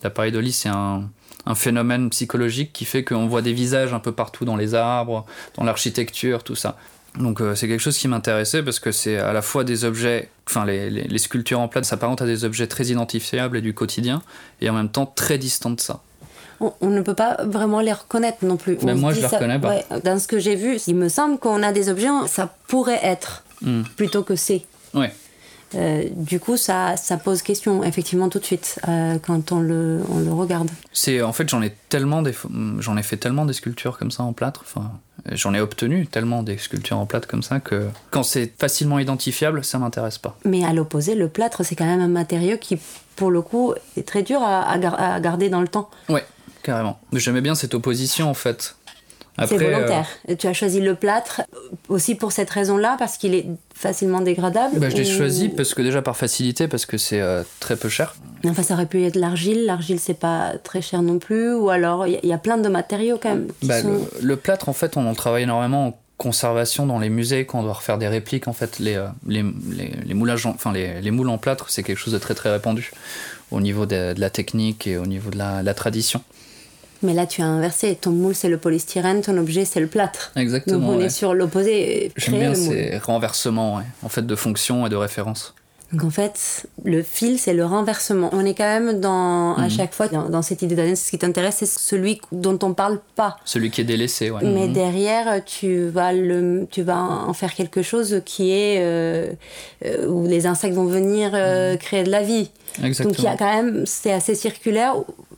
L'appareil 0.04 0.32
d'Oli 0.32 0.52
c'est 0.52 0.70
un, 0.70 1.10
un 1.46 1.56
phénomène 1.56 2.10
psychologique 2.10 2.74
qui 2.74 2.86
fait 2.86 3.04
qu'on 3.04 3.28
voit 3.28 3.42
des 3.42 3.54
visages 3.54 3.94
un 3.94 4.00
peu 4.00 4.12
partout 4.12 4.46
dans 4.46 4.56
les 4.56 4.74
arbres, 4.74 5.26
dans 5.56 5.64
l'architecture, 5.64 6.44
tout 6.44 6.56
ça. 6.56 6.78
Donc 7.18 7.42
euh, 7.42 7.56
c'est 7.56 7.68
quelque 7.68 7.82
chose 7.82 7.98
qui 7.98 8.08
m'intéressait 8.08 8.64
parce 8.64 8.80
que 8.80 8.92
c'est 8.92 9.18
à 9.18 9.32
la 9.32 9.42
fois 9.42 9.64
des 9.64 9.86
objets, 9.86 10.30
enfin 10.48 10.66
les, 10.66 10.90
les, 10.90 11.18
sculptures 11.18 11.60
en 11.60 11.68
plâtre 11.68 11.88
s'apparentent 11.88 12.22
à 12.22 12.26
des 12.26 12.44
objets 12.44 12.68
très 12.68 12.86
identifiables 12.88 13.58
et 13.58 13.62
du 13.62 13.74
quotidien, 13.74 14.22
et 14.60 14.70
en 14.70 14.74
même 14.74 14.90
temps 14.90 15.06
très 15.06 15.38
distants 15.38 15.70
de 15.70 15.80
ça. 15.80 16.02
On, 16.60 16.90
ne 16.90 17.02
peut 17.02 17.14
pas 17.14 17.38
vraiment 17.44 17.82
les 17.82 17.94
reconnaître 17.94 18.44
non 18.44 18.58
plus. 18.58 18.78
Mais 18.84 18.96
moi 18.96 19.14
je 19.14 19.22
les 19.22 19.28
reconnais 19.28 19.60
pas. 19.60 19.82
dans 20.04 20.20
ce 20.20 20.28
que 20.28 20.40
j'ai 20.40 20.56
vu, 20.56 20.78
il 20.88 20.96
me 20.96 21.10
semble 21.10 21.38
qu'on 21.38 21.64
a 21.64 21.72
des 21.72 21.90
objets, 21.90 22.08
ça 22.28 22.54
pourrait 22.68 23.00
être 23.04 23.44
hmm. 23.62 23.84
plutôt 23.96 24.24
que 24.24 24.36
c'est. 24.36 24.64
Ouais. 24.94 25.12
Euh, 25.76 26.04
du 26.16 26.40
coup, 26.40 26.58
ça, 26.58 26.96
ça, 26.96 27.18
pose 27.18 27.42
question, 27.42 27.84
effectivement, 27.84 28.30
tout 28.30 28.40
de 28.40 28.46
suite, 28.46 28.80
euh, 28.88 29.18
quand 29.20 29.52
on 29.52 29.60
le, 29.60 30.02
on 30.10 30.20
le 30.20 30.32
regarde. 30.32 30.70
C'est, 30.94 31.22
en 31.22 31.34
fait, 31.34 31.50
j'en 31.50 31.62
ai 31.62 31.74
tellement 31.90 32.22
des, 32.22 32.34
j'en 32.80 32.98
ai 32.98 33.04
fait 33.04 33.18
tellement 33.18 33.46
des 33.46 33.54
sculptures 33.54 33.98
comme 33.98 34.12
ça 34.12 34.24
en 34.24 34.32
plâtre, 34.32 34.64
enfin, 34.64 34.92
j'en 35.32 35.54
ai 35.54 35.60
obtenu 35.60 36.08
tellement 36.08 36.44
des 36.44 36.58
sculptures 36.58 36.98
en 36.98 37.06
plâtre 37.06 37.28
comme 37.28 37.44
ça 37.44 37.60
que 37.60 37.88
quand 38.12 38.24
c'est 38.24 38.54
facilement 38.58 39.00
identifiable, 39.00 39.66
ça 39.66 39.80
m'intéresse 39.80 40.18
pas. 40.18 40.38
Mais 40.46 40.64
à 40.64 40.72
l'opposé, 40.72 41.16
le 41.16 41.28
plâtre, 41.28 41.66
c'est 41.66 41.76
quand 41.76 41.86
même 41.86 42.02
un 42.02 42.08
matériau 42.08 42.58
qui, 42.58 42.78
pour 43.16 43.32
le 43.32 43.42
coup, 43.42 43.74
est 43.98 44.08
très 44.08 44.24
dur 44.24 44.42
à, 44.42 44.72
à 44.72 45.20
garder 45.20 45.50
dans 45.50 45.62
le 45.62 45.68
temps. 45.68 45.90
Ouais, 46.10 46.24
carrément. 46.66 47.00
J'aimais 47.14 47.42
bien 47.42 47.56
cette 47.56 47.74
opposition, 47.74 48.30
en 48.30 48.34
fait. 48.34 48.76
C'est 49.38 49.58
volontaire. 49.58 50.08
Euh, 50.30 50.36
tu 50.36 50.48
as 50.48 50.54
choisi 50.54 50.80
le 50.80 50.96
plâtre 50.96 51.42
aussi 51.90 52.16
pour 52.16 52.32
cette 52.32 52.50
raison-là, 52.50 52.96
parce 52.98 53.18
qu'il 53.18 53.36
est 53.36 53.46
facilement 53.74 54.22
dégradable 54.22 54.80
bah, 54.80 54.90
Je 54.90 54.96
l'ai 54.96 55.06
choisi 55.06 55.50
parce 55.50 55.74
que 55.74 55.82
déjà 55.82 56.02
par 56.02 56.16
facilité, 56.16 56.68
parce 56.68 56.86
que 56.86 56.98
c'est 56.98 57.20
euh, 57.20 57.44
très 57.60 57.76
peu 57.76 57.90
cher. 57.90 58.16
Enfin, 58.46 58.64
ça 58.64 58.76
aurait 58.76 58.86
pu 58.86 59.04
être 59.04 59.18
l'argile. 59.18 59.66
L'argile, 59.66 60.00
c'est 60.00 60.14
pas 60.14 60.54
très 60.64 60.82
cher 60.82 61.02
non 61.02 61.20
plus. 61.20 61.54
Ou 61.54 61.70
alors, 61.70 62.08
il 62.08 62.20
y, 62.24 62.34
a 62.34 62.38
plein 62.38 62.58
de 62.58 62.70
matériaux 62.70 63.20
quand 63.22 63.30
même. 63.30 63.48
Bah, 63.64 63.76
le, 64.22 64.36
plâtre, 64.38 64.70
en 64.70 64.74
fait, 64.74 64.96
on 64.96 65.06
en 65.06 65.16
travaille 65.16 65.44
énormément 65.44 65.88
en 65.88 66.00
conservation 66.18 66.86
dans 66.86 67.00
les 67.00 67.10
musées 67.10 67.46
quand 67.46 67.60
on 67.60 67.64
doit 67.64 67.74
refaire 67.74 67.98
des 67.98 68.08
répliques. 68.08 68.48
En 68.48 68.54
fait, 68.54 68.80
les, 68.80 68.96
euh, 68.96 69.08
les, 69.28 69.44
les, 70.06 70.14
moulages, 70.14 70.46
enfin, 70.46 70.72
les, 70.72 71.02
les, 71.02 71.12
moules 71.12 71.30
en 71.30 71.38
plâtre, 71.38 71.70
c'est 71.70 71.84
quelque 71.84 71.98
chose 71.98 72.14
de 72.14 72.20
très 72.20 72.36
très 72.36 72.52
répandu 72.52 72.92
au 73.52 73.60
niveau 73.60 73.86
de, 73.86 74.14
la 74.18 74.30
technique 74.30 74.88
et 74.88 74.98
au 74.98 75.06
niveau 75.06 75.30
de 75.30 75.38
la 75.38 75.74
tradition. 75.74 76.22
Mais 77.04 77.14
là, 77.14 77.26
tu 77.26 77.42
as 77.42 77.46
inversé. 77.46 77.96
Ton 78.00 78.12
moule, 78.12 78.36
c'est 78.36 78.50
le 78.50 78.58
polystyrène, 78.58 79.22
ton 79.22 79.38
objet, 79.38 79.66
c'est 79.66 79.80
le 79.80 79.88
plâtre. 79.88 80.32
Exactement. 80.36 80.80
Donc 80.80 80.98
on 80.98 81.00
est 81.00 81.10
sur 81.10 81.34
l'opposé. 81.34 82.12
J'aime 82.16 82.40
bien 82.40 82.56
ces 82.56 82.98
renversements, 82.98 83.82
en 84.04 84.10
fait, 84.10 84.26
de 84.26 84.36
fonction 84.36 84.86
et 84.86 84.90
de 84.90 84.96
référence. 84.96 85.54
Donc 85.94 86.04
en 86.04 86.10
fait, 86.10 86.66
le 86.84 87.04
fil, 87.04 87.38
c'est 87.38 87.54
le 87.54 87.64
renversement. 87.64 88.30
On 88.34 88.44
est 88.44 88.56
quand 88.56 88.64
même 88.64 89.00
dans, 89.00 89.56
à 89.56 89.64
mhm. 89.64 89.70
chaque 89.70 89.94
fois 89.94 90.08
dans, 90.08 90.42
cette 90.42 90.62
idée 90.62 90.76
d'analyse, 90.76 91.04
ce 91.04 91.12
qui 91.12 91.20
t'intéresse, 91.20 91.58
c'est 91.60 91.68
celui 91.68 92.20
dont 92.32 92.58
on 92.64 92.74
parle 92.74 93.00
pas. 93.16 93.38
Celui 93.46 93.70
qui 93.70 93.82
est 93.82 93.86
délaissé, 93.86 94.32
ouais. 94.32 94.42
Mais 94.44 94.68
mhm. 94.68 94.74
derrière, 94.74 95.46
tu 95.46 95.88
vas, 95.88 96.12
le, 96.12 96.68
tu 96.72 96.82
vas 96.82 96.98
en 96.98 97.34
faire 97.34 97.54
quelque 97.54 97.84
chose 97.84 98.22
qui 98.26 98.52
est 98.52 98.80
euh, 98.80 99.32
euh, 99.86 100.08
où 100.08 100.28
les 100.28 100.48
insectes 100.48 100.76
vont 100.76 100.86
venir 100.86 101.32
euh, 101.34 101.74
mhm. 101.74 101.78
créer 101.78 102.04
de 102.04 102.12
la 102.12 102.24
vie. 102.24 102.50
Exactement. 102.84 103.10
Donc 103.10 103.20
il 103.20 103.26
y 103.26 103.28
a 103.28 103.38
quand 103.38 103.64
même, 103.64 103.86
c'est 103.86 104.12
assez 104.12 104.34
circulaire 104.34 104.96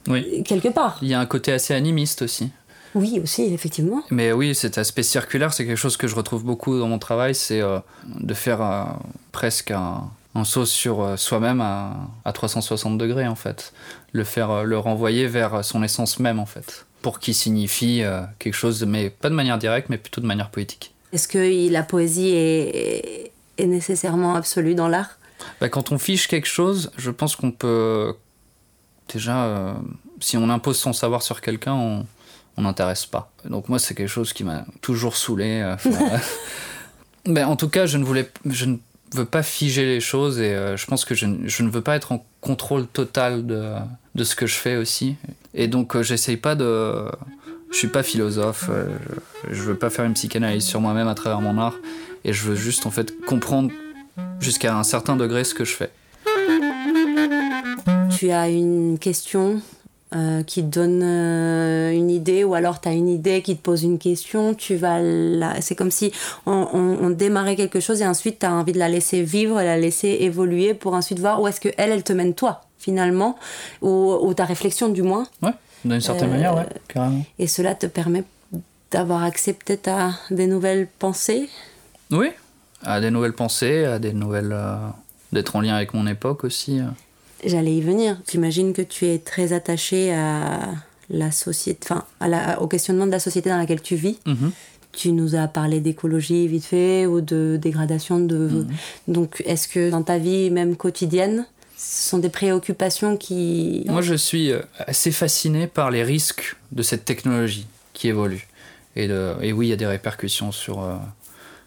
oui. 0.08 0.44
quelque 0.44 0.70
part. 0.70 0.98
Il 1.02 1.08
y 1.08 1.14
a 1.14 1.20
un 1.20 1.26
côté 1.26 1.52
assez 1.52 1.74
animiste 1.74 2.22
aussi. 2.22 2.50
Oui, 2.96 3.20
aussi, 3.22 3.54
effectivement. 3.54 4.02
Mais 4.10 4.32
oui, 4.32 4.56
cet 4.56 4.78
aspect 4.78 5.04
circulaire, 5.04 5.54
c'est 5.54 5.66
quelque 5.66 5.78
chose 5.78 5.98
que 5.98 6.08
je 6.08 6.16
retrouve 6.16 6.44
beaucoup 6.44 6.80
dans 6.80 6.88
mon 6.88 7.00
travail, 7.00 7.36
c'est 7.36 7.62
de 8.06 8.34
faire 8.34 8.98
presque 9.32 9.72
un, 9.72 10.10
un 10.38 10.44
saut 10.44 10.66
sur 10.66 11.02
euh, 11.02 11.18
soi-même 11.18 11.62
à, 11.62 12.10
à, 12.24 12.32
360 12.32 12.98
degrés 12.98 13.28
en 13.28 13.36
fait. 13.36 13.74
Le 14.12 14.24
faire, 14.24 14.52
euh, 14.52 14.64
le 14.64 14.78
renvoyer 14.78 15.28
vers 15.28 15.66
son 15.66 15.84
essence 15.84 16.20
même 16.20 16.40
en 16.40 16.46
fait. 16.46 16.86
Pour 17.02 17.20
qu'il 17.20 17.36
signifie 17.36 18.04
euh, 18.04 18.22
quelque 18.40 18.54
chose, 18.54 18.84
mais 18.86 19.10
pas 19.10 19.30
de 19.30 19.36
manière 19.36 19.58
directe, 19.58 19.90
mais 19.90 19.98
plutôt 19.98 20.22
de 20.22 20.26
manière 20.26 20.50
poétique. 20.50 20.94
Est-ce 21.14 21.28
que 21.28 21.72
la 21.72 21.84
poésie 21.84 22.30
est, 22.30 23.32
est 23.58 23.66
nécessairement 23.66 24.36
absolue 24.36 24.76
dans 24.76 24.88
l'art? 24.88 25.18
Bah, 25.62 25.70
Quand 25.70 25.92
on 25.92 25.98
fiche 25.98 26.28
quelque 26.28 26.48
chose, 26.48 26.92
je 26.98 27.12
pense 27.12 27.36
qu'on 27.36 27.52
peut. 27.52 28.14
Déjà, 29.14 29.76
si 30.20 30.38
on 30.38 30.50
impose 30.50 30.78
son 30.78 30.94
savoir 30.94 31.22
sur 31.22 31.42
quelqu'un, 31.42 31.74
on 31.74 32.62
n'intéresse 32.62 33.06
pas. 33.06 33.32
Donc 33.46 33.70
moi, 33.70 33.80
c'est 33.80 33.96
quelque 33.96 34.10
chose 34.10 34.34
qui 34.34 34.44
m'a 34.44 34.66
toujours 34.82 35.16
saoulé. 35.16 35.76
mais 37.28 37.44
en 37.44 37.56
tout 37.56 37.70
cas, 37.70 37.86
je 37.86 37.98
ne 37.98 38.04
voulais, 38.04 38.30
je 38.46 38.66
ne 38.66 38.78
veux 39.14 39.26
pas 39.26 39.44
figer 39.44 39.86
les 39.86 40.00
choses 40.00 40.40
et 40.40 40.54
euh, 40.54 40.78
je 40.78 40.86
pense 40.86 41.06
que 41.06 41.16
je, 41.16 41.28
je, 41.46 41.64
ne 41.64 41.70
veux 41.70 41.82
pas 41.82 41.96
être 41.96 42.12
en 42.12 42.26
contrôle 42.42 42.88
total 42.88 43.46
de, 43.46 43.74
de 44.16 44.24
ce 44.24 44.36
que 44.36 44.46
je 44.46 44.56
fais 44.56 44.76
aussi. 44.76 45.16
Et 45.54 45.68
donc 45.68 45.96
euh, 45.96 46.04
j'essaye 46.04 46.38
pas 46.38 46.56
de... 46.56 47.06
Je 47.70 47.78
suis 47.78 47.90
pas 47.90 48.02
philosophe, 48.02 48.68
euh, 48.70 48.88
je, 49.50 49.56
je, 49.56 49.62
veux 49.64 49.76
pas 49.76 49.90
faire 49.90 50.06
une 50.06 50.14
psychanalyse 50.14 50.66
sur 50.66 50.80
moi-même 50.80 51.10
à 51.10 51.16
travers 51.16 51.42
mon 51.42 51.58
art 51.58 51.76
et 52.24 52.32
je 52.32 52.44
veux 52.44 52.56
juste 52.56 52.86
en 52.86 52.92
fait 52.92 53.14
comprendre 53.26 53.72
jusqu'à 54.40 54.78
un 54.78 54.84
certain 54.84 55.18
degré 55.18 55.44
ce 55.44 55.54
que 55.54 55.66
je 55.66 55.74
fais. 55.74 55.92
Tu 58.18 58.32
as 58.32 58.50
une 58.50 58.98
question 58.98 59.62
euh, 60.16 60.42
qui 60.42 60.64
te 60.64 60.68
donne 60.80 61.02
euh, 61.04 61.92
une 61.92 62.10
idée 62.10 62.44
ou 62.44 62.56
alors 62.56 62.82
tu 62.82 62.90
as 62.90 62.94
une 62.94 63.08
idée 63.08 63.44
qui 63.44 63.56
te 63.56 63.62
pose 63.62 63.84
une 63.84 64.00
question, 64.00 64.56
tu 64.56 64.76
vas 64.76 65.00
c'est 65.62 65.76
comme 65.76 65.92
si 65.92 66.12
on, 66.48 67.12
démarrait 67.12 67.56
quelque 67.56 67.80
chose 67.80 68.02
et 68.02 68.08
ensuite 68.08 68.40
tu 68.40 68.48
as 68.48 68.52
envie 68.52 68.72
de 68.72 68.80
la 68.80 68.90
laisser 68.90 69.22
vivre, 69.22 69.62
la 69.62 69.78
laisser 69.78 70.18
évoluer 70.22 70.74
pour 70.74 70.96
ensuite 70.96 71.20
voir 71.20 71.40
où 71.44 71.48
est-ce 71.48 71.62
que 71.62 71.70
elle, 71.78 71.92
elle 71.92 72.04
te 72.04 72.12
mène 72.12 72.34
toi 72.34 72.62
finalement 72.80 73.38
ou, 73.84 74.34
ta 74.36 74.46
réflexion 74.46 74.90
du 74.90 75.04
moins. 75.04 75.28
Ouais, 75.44 75.54
d'une 75.86 76.02
certaine 76.02 76.32
manière, 76.32 76.56
ouais, 76.56 76.62
euh, 76.62 76.80
carrément. 76.88 77.24
Et 77.38 77.46
cela 77.46 77.76
te 77.76 77.86
permet 77.86 78.24
d'avoir 78.90 79.22
accès 79.22 79.54
peut-être 79.54 79.90
à 79.90 80.14
des 80.32 80.48
nouvelles 80.48 80.88
pensées 80.98 81.50
Oui, 82.10 82.30
à 82.84 83.00
des 83.00 83.12
nouvelles 83.12 83.34
pensées, 83.34 83.86
à 83.86 84.00
des 84.00 84.14
nouvelles 84.14 84.58
d'être 85.34 85.56
en 85.56 85.62
lien 85.62 85.76
avec 85.76 85.94
mon 85.94 86.08
époque 86.08 86.46
aussi. 86.46 86.82
J'allais 87.48 87.76
y 87.76 87.82
venir. 87.82 88.18
J'imagine 88.30 88.74
que 88.74 88.82
tu 88.82 89.06
es 89.06 89.20
très 89.20 89.54
attaché 89.54 90.14
à 90.14 90.60
la 91.10 91.32
société, 91.32 91.88
enfin, 91.90 92.06
au 92.60 92.68
questionnement 92.68 93.06
de 93.06 93.12
la 93.12 93.20
société 93.20 93.50
dans 93.50 93.58
laquelle 93.58 93.82
tu 93.82 93.96
vis. 93.96 94.20
Mhm. 94.26 94.52
Tu 94.92 95.12
nous 95.12 95.36
as 95.36 95.48
parlé 95.48 95.80
d'écologie 95.80 96.48
vite 96.48 96.66
fait 96.66 97.06
ou 97.06 97.22
de 97.22 97.58
dégradation 97.62 98.20
de. 98.20 98.38
Mhm. 98.38 98.68
Donc, 99.08 99.44
est-ce 99.46 99.68
que 99.68 99.90
dans 99.92 100.04
ta 100.04 100.18
vie 100.18 100.50
même 100.50 100.76
quotidienne, 100.76 101.46
ce 101.78 102.10
sont 102.10 102.18
des 102.18 102.30
préoccupations 102.30 103.16
qui. 103.16 103.86
Moi, 103.88 104.02
je 104.02 104.16
suis 104.16 104.52
euh, 104.52 104.62
assez 104.80 105.12
fasciné 105.12 105.68
par 105.68 105.92
les 105.92 106.04
risques 106.04 106.56
de 106.72 106.82
cette 106.82 107.06
technologie 107.06 107.68
qui 107.94 108.08
évolue. 108.08 108.48
Et, 108.96 109.08
de, 109.08 109.36
et 109.42 109.54
oui, 109.54 109.68
il 109.68 109.70
y 109.70 109.74
a 109.74 109.78
des 109.78 109.86
répercussions 109.86 110.52
sur, 110.52 110.82
euh, 110.82 110.96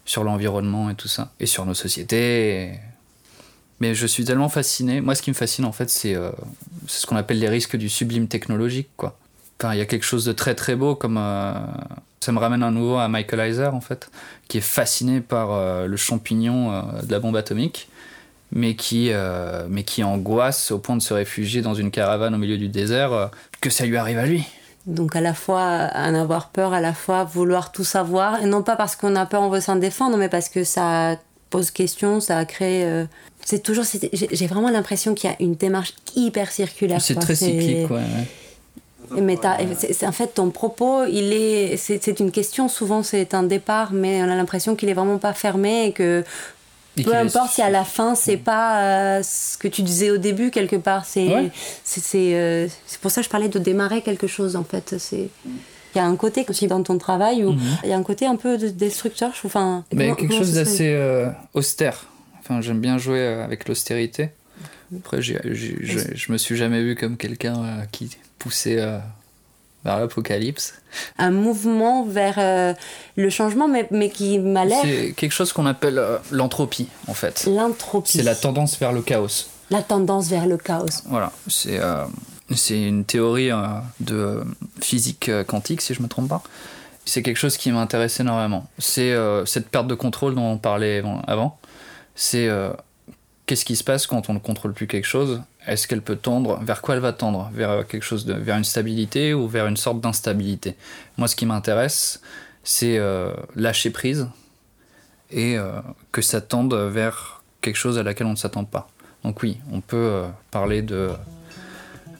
sur 0.03 0.25
l'environnement 0.25 0.89
et 0.89 0.95
tout 0.95 1.07
ça. 1.07 1.31
Et 1.39 1.45
sur 1.45 1.65
nos 1.65 1.73
sociétés. 1.73 2.73
Mais 3.81 3.95
je 3.95 4.05
suis 4.05 4.23
tellement 4.23 4.47
fasciné. 4.47 5.01
Moi, 5.01 5.15
ce 5.15 5.23
qui 5.23 5.31
me 5.31 5.35
fascine, 5.35 5.65
en 5.65 5.71
fait, 5.71 5.89
c'est 5.89 6.13
euh, 6.13 6.29
ce 6.85 7.07
qu'on 7.07 7.15
appelle 7.15 7.39
les 7.39 7.49
risques 7.49 7.75
du 7.75 7.89
sublime 7.89 8.27
technologique, 8.27 8.89
quoi. 8.95 9.17
Enfin, 9.59 9.73
il 9.73 9.79
y 9.79 9.81
a 9.81 9.85
quelque 9.85 10.05
chose 10.05 10.23
de 10.23 10.33
très 10.33 10.53
très 10.53 10.75
beau, 10.75 10.93
comme 10.93 11.17
euh, 11.19 11.53
ça 12.19 12.31
me 12.31 12.37
ramène 12.37 12.61
à 12.61 12.69
nouveau 12.69 12.97
à 12.97 13.07
Michael 13.07 13.39
Heiser, 13.39 13.65
en 13.73 13.81
fait, 13.81 14.11
qui 14.47 14.59
est 14.59 14.61
fasciné 14.61 15.19
par 15.19 15.51
euh, 15.51 15.87
le 15.87 15.97
champignon 15.97 16.83
de 17.01 17.11
la 17.11 17.19
bombe 17.19 17.35
atomique, 17.35 17.89
mais 18.51 18.75
qui, 18.75 19.11
mais 19.67 19.83
qui 19.83 20.03
angoisse 20.03 20.69
au 20.69 20.77
point 20.77 20.95
de 20.95 21.01
se 21.01 21.15
réfugier 21.15 21.63
dans 21.63 21.73
une 21.73 21.89
caravane 21.89 22.35
au 22.35 22.37
milieu 22.37 22.59
du 22.59 22.69
désert, 22.69 23.31
que 23.61 23.71
ça 23.71 23.87
lui 23.87 23.97
arrive 23.97 24.19
à 24.19 24.27
lui. 24.27 24.43
Donc 24.85 25.15
à 25.15 25.21
la 25.21 25.33
fois 25.33 25.89
en 25.95 26.13
avoir 26.13 26.49
peur, 26.49 26.73
à 26.73 26.81
la 26.81 26.93
fois 26.93 27.23
vouloir 27.23 27.71
tout 27.71 27.83
savoir, 27.83 28.43
et 28.43 28.45
non 28.45 28.61
pas 28.61 28.75
parce 28.75 28.95
qu'on 28.95 29.15
a 29.15 29.25
peur, 29.25 29.41
on 29.41 29.49
veut 29.49 29.61
s'en 29.61 29.75
défendre, 29.75 30.17
mais 30.17 30.29
parce 30.29 30.49
que 30.49 30.63
ça 30.63 31.17
pose 31.51 31.69
question, 31.69 32.19
ça 32.19 32.37
a 32.37 32.45
créé 32.45 33.05
c'est 33.45 33.63
toujours 33.63 33.85
j'ai 34.13 34.47
vraiment 34.47 34.69
l'impression 34.69 35.13
qu'il 35.13 35.29
y 35.29 35.33
a 35.33 35.35
une 35.39 35.55
démarche 35.55 35.93
hyper 36.15 36.51
circulaire 36.51 37.01
c'est 37.01 37.15
très 37.15 37.35
cyclique 37.35 37.89
ouais, 37.89 39.21
mais 39.21 39.37
en 40.05 40.11
fait 40.11 40.27
ton 40.35 40.49
propos 40.51 41.05
il 41.05 41.33
est 41.33 41.77
c'est 41.77 42.19
une 42.19 42.31
question 42.31 42.67
souvent 42.67 43.03
c'est 43.03 43.33
un 43.33 43.43
départ 43.43 43.93
mais 43.93 44.21
on 44.23 44.29
a 44.29 44.35
l'impression 44.35 44.75
qu'il 44.75 44.89
est 44.89 44.93
vraiment 44.93 45.17
pas 45.17 45.33
fermé 45.33 45.87
et 45.87 45.91
que 45.91 46.23
peu 47.03 47.15
importe 47.15 47.51
si 47.51 47.61
à 47.61 47.69
la 47.69 47.83
fin 47.83 48.15
c'est 48.15 48.37
pas 48.37 48.81
euh, 48.81 49.23
ce 49.23 49.57
que 49.57 49.67
tu 49.67 49.81
disais 49.81 50.11
au 50.11 50.17
début 50.17 50.51
quelque 50.51 50.75
part 50.75 51.05
c'est 51.05 51.51
c'est 51.83 52.35
euh, 52.35 52.67
pour 53.01 53.11
ça 53.11 53.21
que 53.21 53.25
je 53.25 53.29
parlais 53.29 53.49
de 53.49 53.59
démarrer 53.59 54.01
quelque 54.01 54.27
chose 54.27 54.55
en 54.55 54.63
fait. 54.63 54.95
C'est 54.97 55.29
il 55.93 55.97
y 55.97 56.01
a 56.01 56.05
un 56.05 56.15
côté 56.15 56.45
aussi 56.49 56.67
dans 56.67 56.81
ton 56.83 56.97
travail 56.97 57.43
où 57.43 57.51
mhm. 57.51 57.77
il 57.83 57.89
y 57.89 57.93
a 57.93 57.97
un 57.97 58.03
côté 58.03 58.25
un 58.25 58.35
peu 58.35 58.57
destructeur 58.57 59.31
je 59.33 59.39
trouve 59.39 59.51
enfin 59.51 59.83
mais 59.93 60.15
quelque 60.15 60.33
chose 60.33 60.53
d'assez 60.53 60.89
euh, 60.93 61.29
austère 61.53 62.05
j'aime 62.59 62.81
bien 62.81 62.97
jouer 62.97 63.19
euh, 63.19 63.45
avec 63.45 63.69
l'austérité. 63.69 64.29
Après, 64.97 65.21
j'ai- 65.21 65.39
j'ai- 65.45 65.77
j'ai- 65.79 66.15
je 66.17 66.31
me 66.33 66.37
suis 66.37 66.57
jamais 66.57 66.83
vu 66.83 66.95
comme 66.95 67.15
quelqu'un 67.15 67.63
euh, 67.63 67.83
qui 67.93 68.09
poussait 68.37 68.75
vers 69.85 69.99
l'apocalypse. 69.99 70.73
Un 71.17 71.31
mouvement 71.31 72.03
vers 72.03 72.35
euh, 72.37 72.73
le 73.15 73.29
changement, 73.29 73.69
mais, 73.69 73.87
mais 73.91 74.09
qui 74.09 74.37
m'a 74.39 74.65
l'air 74.65 74.81
C'est 74.83 75.13
quelque 75.15 75.31
chose 75.31 75.53
qu'on 75.53 75.65
appelle 75.65 75.97
euh, 75.97 76.17
l'entropie, 76.31 76.87
en 77.07 77.13
fait. 77.13 77.47
l'entropie. 77.47 78.17
C'est 78.17 78.23
la 78.23 78.35
tendance 78.35 78.77
vers 78.77 78.91
le 78.91 79.01
chaos. 79.01 79.45
La 79.69 79.81
tendance 79.81 80.27
vers 80.27 80.45
le 80.47 80.57
chaos. 80.57 80.87
Voilà, 81.05 81.31
c'est 81.47 81.79
euh, 81.79 82.03
c'est 82.55 82.81
une 82.81 83.05
théorie 83.05 83.51
euh, 83.51 83.57
de 83.99 84.43
physique 84.81 85.29
euh, 85.29 85.43
quantique, 85.43 85.81
si 85.81 85.93
je 85.93 86.01
me 86.01 86.07
trompe 86.07 86.29
pas. 86.29 86.43
C'est 87.05 87.23
quelque 87.23 87.37
chose 87.37 87.57
qui 87.57 87.71
m'intéresse 87.71 88.19
énormément. 88.19 88.67
C'est 88.77 89.11
euh, 89.11 89.45
cette 89.45 89.69
perte 89.69 89.87
de 89.87 89.95
contrôle 89.95 90.35
dont 90.35 90.51
on 90.51 90.57
parlait 90.57 91.03
avant. 91.27 91.59
C'est 92.13 92.49
qu'est-ce 93.47 93.65
qui 93.65 93.75
se 93.75 93.83
passe 93.83 94.05
quand 94.05 94.29
on 94.29 94.33
ne 94.33 94.39
contrôle 94.39 94.73
plus 94.73 94.85
quelque 94.85 95.07
chose? 95.07 95.41
Est-ce 95.65 95.87
qu'elle 95.87 96.01
peut 96.01 96.15
tendre? 96.15 96.59
Vers 96.61 96.81
quoi 96.81 96.95
elle 96.95 97.01
va 97.01 97.13
tendre? 97.13 97.49
Vers 97.53 97.87
quelque 97.87 98.03
chose 98.03 98.25
de, 98.25 98.33
vers 98.33 98.57
une 98.57 98.63
stabilité 98.63 99.33
ou 99.33 99.47
vers 99.47 99.65
une 99.65 99.77
sorte 99.77 100.01
d'instabilité? 100.01 100.75
Moi, 101.17 101.27
ce 101.27 101.35
qui 101.35 101.45
m'intéresse, 101.47 102.21
c'est 102.63 102.99
lâcher 103.55 103.89
prise 103.89 104.27
et 105.31 105.57
que 106.11 106.21
ça 106.21 106.41
tende 106.41 106.75
vers 106.75 107.41
quelque 107.61 107.77
chose 107.77 107.97
à 107.97 108.03
laquelle 108.03 108.27
on 108.27 108.31
ne 108.31 108.35
s'attend 108.35 108.65
pas. 108.65 108.89
Donc 109.23 109.41
oui, 109.41 109.57
on 109.71 109.81
peut 109.81 110.23
parler 110.51 110.83
de 110.83 111.09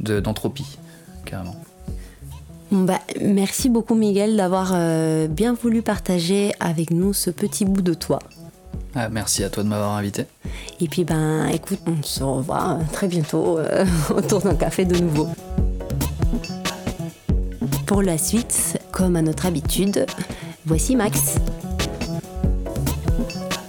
de- 0.01 0.19
d'entropie, 0.19 0.77
carrément. 1.25 1.55
Bon, 2.71 2.83
bah, 2.85 2.99
merci 3.21 3.69
beaucoup 3.69 3.95
Miguel 3.95 4.37
d'avoir 4.37 4.71
euh, 4.73 5.27
bien 5.27 5.53
voulu 5.53 5.81
partager 5.81 6.53
avec 6.59 6.91
nous 6.91 7.13
ce 7.13 7.29
petit 7.29 7.65
bout 7.65 7.81
de 7.81 7.93
toi. 7.93 8.19
Ah, 8.95 9.09
merci 9.09 9.43
à 9.43 9.49
toi 9.49 9.63
de 9.63 9.69
m'avoir 9.69 9.91
invité. 9.91 10.25
Et 10.79 10.87
puis 10.87 11.03
ben 11.05 11.47
écoute, 11.47 11.79
on 11.87 12.01
se 12.03 12.23
revoit 12.23 12.77
euh, 12.79 12.83
très 12.93 13.07
bientôt 13.07 13.57
euh, 13.57 13.85
autour 14.15 14.41
d'un 14.41 14.55
café 14.55 14.85
de 14.85 14.97
nouveau. 14.97 15.27
Pour 17.85 18.01
la 18.01 18.17
suite, 18.17 18.79
comme 18.91 19.15
à 19.17 19.21
notre 19.21 19.45
habitude, 19.45 20.05
voici 20.65 20.95
Max. 20.95 21.35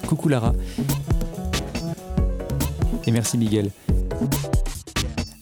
Coucou 0.06 0.28
Lara. 0.28 0.52
Et 3.06 3.10
merci 3.10 3.36
Miguel. 3.36 3.70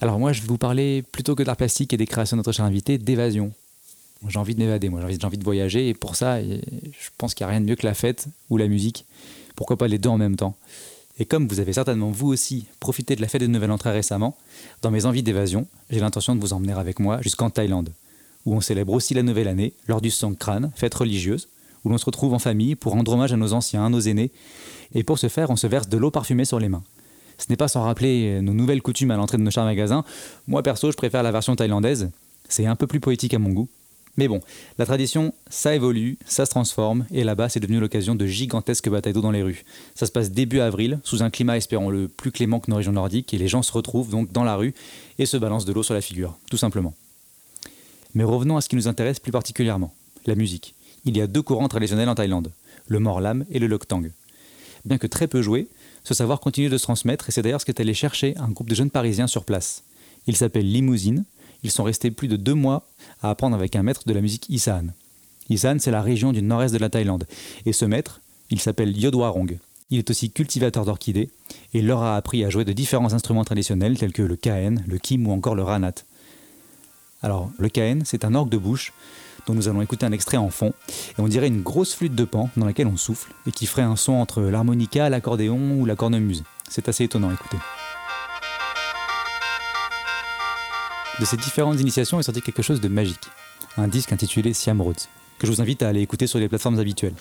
Alors 0.02 0.18
moi 0.18 0.32
je 0.32 0.40
vais 0.40 0.48
vous 0.48 0.56
parler 0.56 1.02
plutôt 1.12 1.34
que 1.34 1.42
d'art 1.42 1.56
plastique 1.56 1.92
et 1.92 1.98
des 1.98 2.06
créations 2.06 2.36
de 2.36 2.38
notre 2.38 2.52
cher 2.52 2.64
invité, 2.64 2.96
d'évasion. 2.96 3.52
J'ai 4.28 4.38
envie 4.38 4.54
de 4.54 4.60
m'évader, 4.60 4.88
moi 4.88 5.00
j'ai 5.00 5.24
envie, 5.24 5.38
de 5.38 5.44
voyager 5.44 5.88
et 5.88 5.94
pour 5.94 6.16
ça 6.16 6.42
je 6.42 7.10
pense 7.18 7.34
qu'il 7.34 7.44
n'y 7.44 7.48
a 7.48 7.52
rien 7.52 7.60
de 7.60 7.66
mieux 7.66 7.76
que 7.76 7.86
la 7.86 7.94
fête 7.94 8.26
ou 8.48 8.56
la 8.56 8.66
musique. 8.66 9.04
Pourquoi 9.56 9.76
pas 9.76 9.88
les 9.88 9.98
deux 9.98 10.08
en 10.08 10.16
même 10.16 10.36
temps 10.36 10.56
Et 11.18 11.26
comme 11.26 11.46
vous 11.48 11.60
avez 11.60 11.74
certainement 11.74 12.10
vous 12.10 12.28
aussi 12.28 12.64
profité 12.80 13.14
de 13.14 13.20
la 13.20 13.28
fête 13.28 13.42
des 13.42 13.48
nouvelles 13.48 13.70
entrées 13.70 13.90
récemment, 13.90 14.36
dans 14.80 14.90
mes 14.90 15.04
envies 15.04 15.22
d'évasion, 15.22 15.66
j'ai 15.90 16.00
l'intention 16.00 16.34
de 16.34 16.40
vous 16.40 16.54
emmener 16.54 16.72
avec 16.72 16.98
moi 16.98 17.20
jusqu'en 17.20 17.50
Thaïlande, 17.50 17.90
où 18.46 18.54
on 18.54 18.62
célèbre 18.62 18.94
aussi 18.94 19.12
la 19.12 19.22
nouvelle 19.22 19.48
année 19.48 19.74
lors 19.86 20.00
du 20.00 20.10
Songkran, 20.10 20.70
fête 20.76 20.94
religieuse, 20.94 21.48
où 21.84 21.90
l'on 21.90 21.98
se 21.98 22.06
retrouve 22.06 22.32
en 22.32 22.38
famille 22.38 22.74
pour 22.74 22.92
rendre 22.92 23.12
hommage 23.12 23.34
à 23.34 23.36
nos 23.36 23.52
anciens, 23.52 23.84
à 23.84 23.88
nos 23.90 24.00
aînés, 24.00 24.30
et 24.94 25.02
pour 25.02 25.18
ce 25.18 25.28
faire, 25.28 25.50
on 25.50 25.56
se 25.56 25.66
verse 25.66 25.88
de 25.88 25.98
l'eau 25.98 26.10
parfumée 26.10 26.46
sur 26.46 26.58
les 26.58 26.70
mains. 26.70 26.82
Ce 27.40 27.46
n'est 27.48 27.56
pas 27.56 27.68
sans 27.68 27.82
rappeler 27.82 28.40
nos 28.42 28.52
nouvelles 28.52 28.82
coutumes 28.82 29.10
à 29.10 29.16
l'entrée 29.16 29.38
de 29.38 29.42
nos 29.42 29.50
chers 29.50 29.64
magasins. 29.64 30.04
Moi, 30.46 30.62
perso, 30.62 30.92
je 30.92 30.96
préfère 30.96 31.22
la 31.22 31.32
version 31.32 31.56
thaïlandaise. 31.56 32.10
C'est 32.48 32.66
un 32.66 32.76
peu 32.76 32.86
plus 32.86 33.00
poétique 33.00 33.34
à 33.34 33.38
mon 33.38 33.50
goût. 33.50 33.68
Mais 34.16 34.28
bon, 34.28 34.40
la 34.76 34.84
tradition, 34.84 35.32
ça 35.48 35.74
évolue, 35.74 36.18
ça 36.26 36.44
se 36.44 36.50
transforme, 36.50 37.06
et 37.12 37.24
là-bas, 37.24 37.48
c'est 37.48 37.60
devenu 37.60 37.78
l'occasion 37.78 38.14
de 38.14 38.26
gigantesques 38.26 38.90
batailles 38.90 39.12
d'eau 39.12 39.20
dans 39.20 39.30
les 39.30 39.42
rues. 39.42 39.64
Ça 39.94 40.04
se 40.04 40.12
passe 40.12 40.30
début 40.30 40.60
avril, 40.60 40.98
sous 41.04 41.22
un 41.22 41.30
climat, 41.30 41.56
espérons-le, 41.56 42.08
plus 42.08 42.32
clément 42.32 42.60
que 42.60 42.70
nos 42.70 42.76
régions 42.76 42.92
nordiques, 42.92 43.32
et 43.32 43.38
les 43.38 43.48
gens 43.48 43.62
se 43.62 43.72
retrouvent 43.72 44.10
donc 44.10 44.32
dans 44.32 44.44
la 44.44 44.56
rue 44.56 44.74
et 45.18 45.26
se 45.26 45.36
balancent 45.36 45.64
de 45.64 45.72
l'eau 45.72 45.82
sur 45.82 45.94
la 45.94 46.00
figure, 46.00 46.36
tout 46.50 46.56
simplement. 46.56 46.92
Mais 48.14 48.24
revenons 48.24 48.56
à 48.56 48.60
ce 48.60 48.68
qui 48.68 48.76
nous 48.76 48.88
intéresse 48.88 49.20
plus 49.20 49.32
particulièrement, 49.32 49.94
la 50.26 50.34
musique. 50.34 50.74
Il 51.04 51.16
y 51.16 51.20
a 51.20 51.26
deux 51.26 51.42
courants 51.42 51.68
traditionnels 51.68 52.08
en 52.08 52.14
Thaïlande, 52.14 52.50
le 52.88 52.98
morlam 52.98 53.44
et 53.50 53.60
le 53.60 53.68
loktang. 53.68 54.02
Bien 54.84 54.98
que 54.98 55.06
très 55.06 55.28
peu 55.28 55.40
joué, 55.40 55.68
ce 56.10 56.14
savoir 56.14 56.40
continue 56.40 56.68
de 56.68 56.76
se 56.76 56.82
transmettre 56.82 57.28
et 57.28 57.32
c'est 57.32 57.40
d'ailleurs 57.40 57.60
ce 57.60 57.66
qu'est 57.66 57.78
allé 57.78 57.94
chercher 57.94 58.36
un 58.38 58.48
groupe 58.48 58.68
de 58.68 58.74
jeunes 58.74 58.90
parisiens 58.90 59.28
sur 59.28 59.44
place. 59.44 59.84
Ils 60.26 60.34
s'appellent 60.34 60.68
Limousine, 60.68 61.24
ils 61.62 61.70
sont 61.70 61.84
restés 61.84 62.10
plus 62.10 62.26
de 62.26 62.34
deux 62.34 62.54
mois 62.54 62.84
à 63.22 63.30
apprendre 63.30 63.54
avec 63.54 63.76
un 63.76 63.84
maître 63.84 64.02
de 64.04 64.12
la 64.12 64.20
musique 64.20 64.48
Isan. 64.48 64.86
Isan, 65.50 65.76
c'est 65.78 65.92
la 65.92 66.02
région 66.02 66.32
du 66.32 66.42
nord-est 66.42 66.74
de 66.74 66.78
la 66.78 66.88
Thaïlande, 66.88 67.28
et 67.64 67.72
ce 67.72 67.84
maître, 67.84 68.20
il 68.50 68.58
s'appelle 68.58 68.98
Yodwarong. 68.98 69.56
Il 69.90 69.98
est 69.98 70.10
aussi 70.10 70.32
cultivateur 70.32 70.84
d'orchidées 70.84 71.30
et 71.74 71.80
leur 71.80 72.02
a 72.02 72.16
appris 72.16 72.44
à 72.44 72.50
jouer 72.50 72.64
de 72.64 72.72
différents 72.72 73.12
instruments 73.12 73.44
traditionnels 73.44 73.96
tels 73.96 74.12
que 74.12 74.22
le 74.22 74.34
kaen, 74.34 74.82
le 74.88 74.98
kim 74.98 75.28
ou 75.28 75.30
encore 75.30 75.54
le 75.54 75.62
ranat. 75.62 75.94
Alors, 77.22 77.52
le 77.56 77.68
kaen, 77.68 78.02
c'est 78.04 78.24
un 78.24 78.34
orgue 78.34 78.50
de 78.50 78.58
bouche 78.58 78.92
dont 79.46 79.54
nous 79.54 79.68
allons 79.68 79.82
écouter 79.82 80.06
un 80.06 80.12
extrait 80.12 80.36
en 80.36 80.50
fond, 80.50 80.72
et 81.18 81.20
on 81.20 81.28
dirait 81.28 81.48
une 81.48 81.62
grosse 81.62 81.94
flûte 81.94 82.14
de 82.14 82.24
pan 82.24 82.50
dans 82.56 82.66
laquelle 82.66 82.86
on 82.86 82.96
souffle, 82.96 83.32
et 83.46 83.52
qui 83.52 83.66
ferait 83.66 83.82
un 83.82 83.96
son 83.96 84.12
entre 84.14 84.42
l'harmonica, 84.42 85.08
l'accordéon 85.08 85.78
ou 85.78 85.86
la 85.86 85.96
cornemuse. 85.96 86.44
C'est 86.68 86.88
assez 86.88 87.04
étonnant, 87.04 87.30
écoutez. 87.30 87.58
De 91.18 91.24
ces 91.24 91.36
différentes 91.36 91.80
initiations 91.80 92.18
est 92.18 92.22
sorti 92.22 92.40
quelque 92.40 92.62
chose 92.62 92.80
de 92.80 92.88
magique, 92.88 93.28
un 93.76 93.88
disque 93.88 94.12
intitulé 94.12 94.54
Siam 94.54 94.80
Roads, 94.80 95.08
que 95.38 95.46
je 95.46 95.52
vous 95.52 95.60
invite 95.60 95.82
à 95.82 95.88
aller 95.88 96.00
écouter 96.00 96.26
sur 96.26 96.38
les 96.38 96.48
plateformes 96.48 96.78
habituelles. 96.78 97.14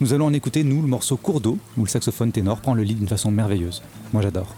Nous 0.00 0.14
allons 0.14 0.26
en 0.26 0.32
écouter, 0.32 0.64
nous, 0.64 0.80
le 0.80 0.88
morceau 0.88 1.16
Cours 1.16 1.40
d'eau, 1.40 1.58
où 1.76 1.84
le 1.84 1.88
saxophone 1.88 2.32
ténor 2.32 2.60
prend 2.60 2.74
le 2.74 2.82
lead 2.82 2.98
d'une 2.98 3.08
façon 3.08 3.30
merveilleuse. 3.30 3.82
Moi 4.12 4.22
j'adore. 4.22 4.54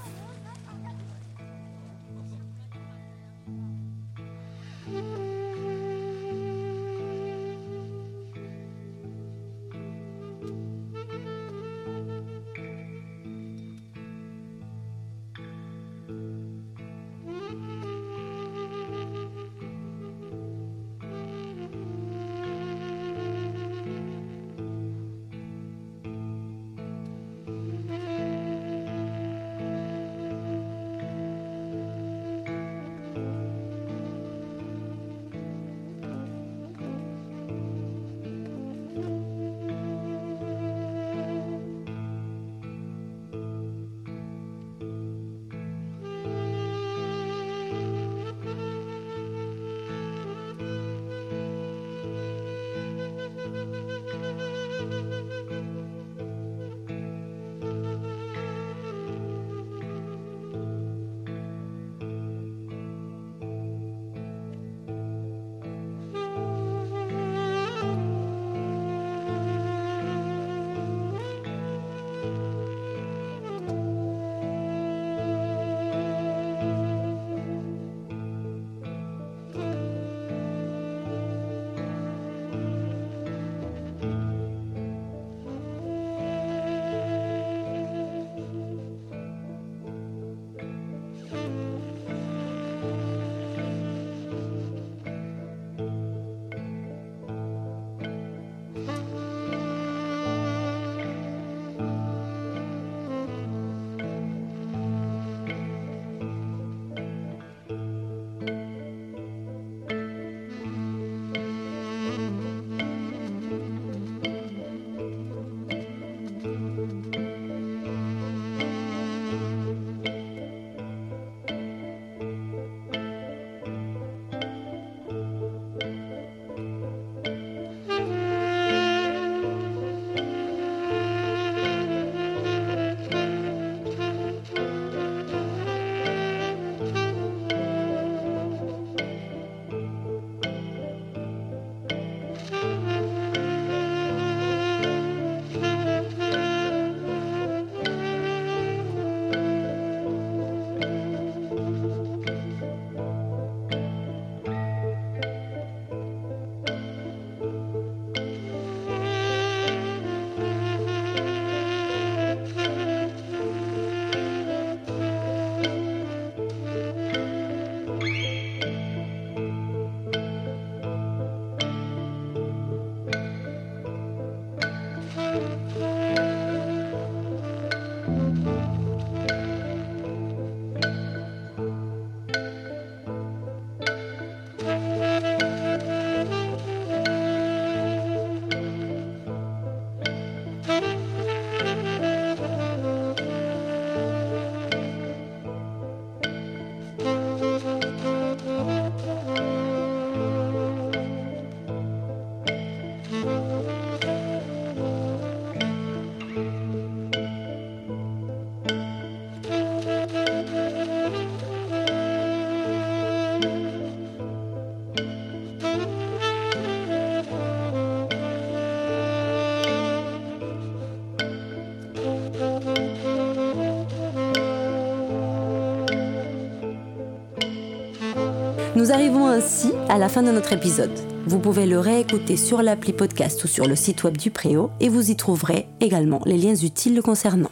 Nous 228.85 228.92
arrivons 228.92 229.27
ainsi 229.29 229.73
à 229.88 229.97
la 229.97 230.11
fin 230.11 230.23
de 230.23 230.31
notre 230.31 230.53
épisode. 230.53 230.92
Vous 231.27 231.38
pouvez 231.38 231.64
le 231.64 231.79
réécouter 231.79 232.37
sur 232.37 232.61
l'appli 232.61 232.92
podcast 232.92 233.42
ou 233.42 233.47
sur 233.47 233.66
le 233.66 233.77
site 233.77 234.05
web 234.05 234.18
du 234.18 234.31
Préau 234.31 234.70
et 234.79 234.90
vous 234.90 235.11
y 235.11 235.16
trouverez 235.16 235.66
également 235.81 236.20
les 236.27 236.37
liens 236.37 236.55
utiles 236.55 236.94
le 236.94 237.01
concernant. 237.01 237.51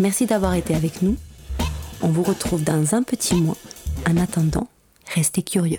Merci 0.00 0.26
d'avoir 0.26 0.54
été 0.54 0.74
avec 0.74 1.02
nous. 1.02 1.14
On 2.02 2.08
vous 2.08 2.24
retrouve 2.24 2.64
dans 2.64 2.96
un 2.96 3.04
petit 3.04 3.36
mois. 3.36 3.56
En 4.10 4.16
attendant, 4.16 4.66
restez 5.14 5.42
curieux. 5.42 5.78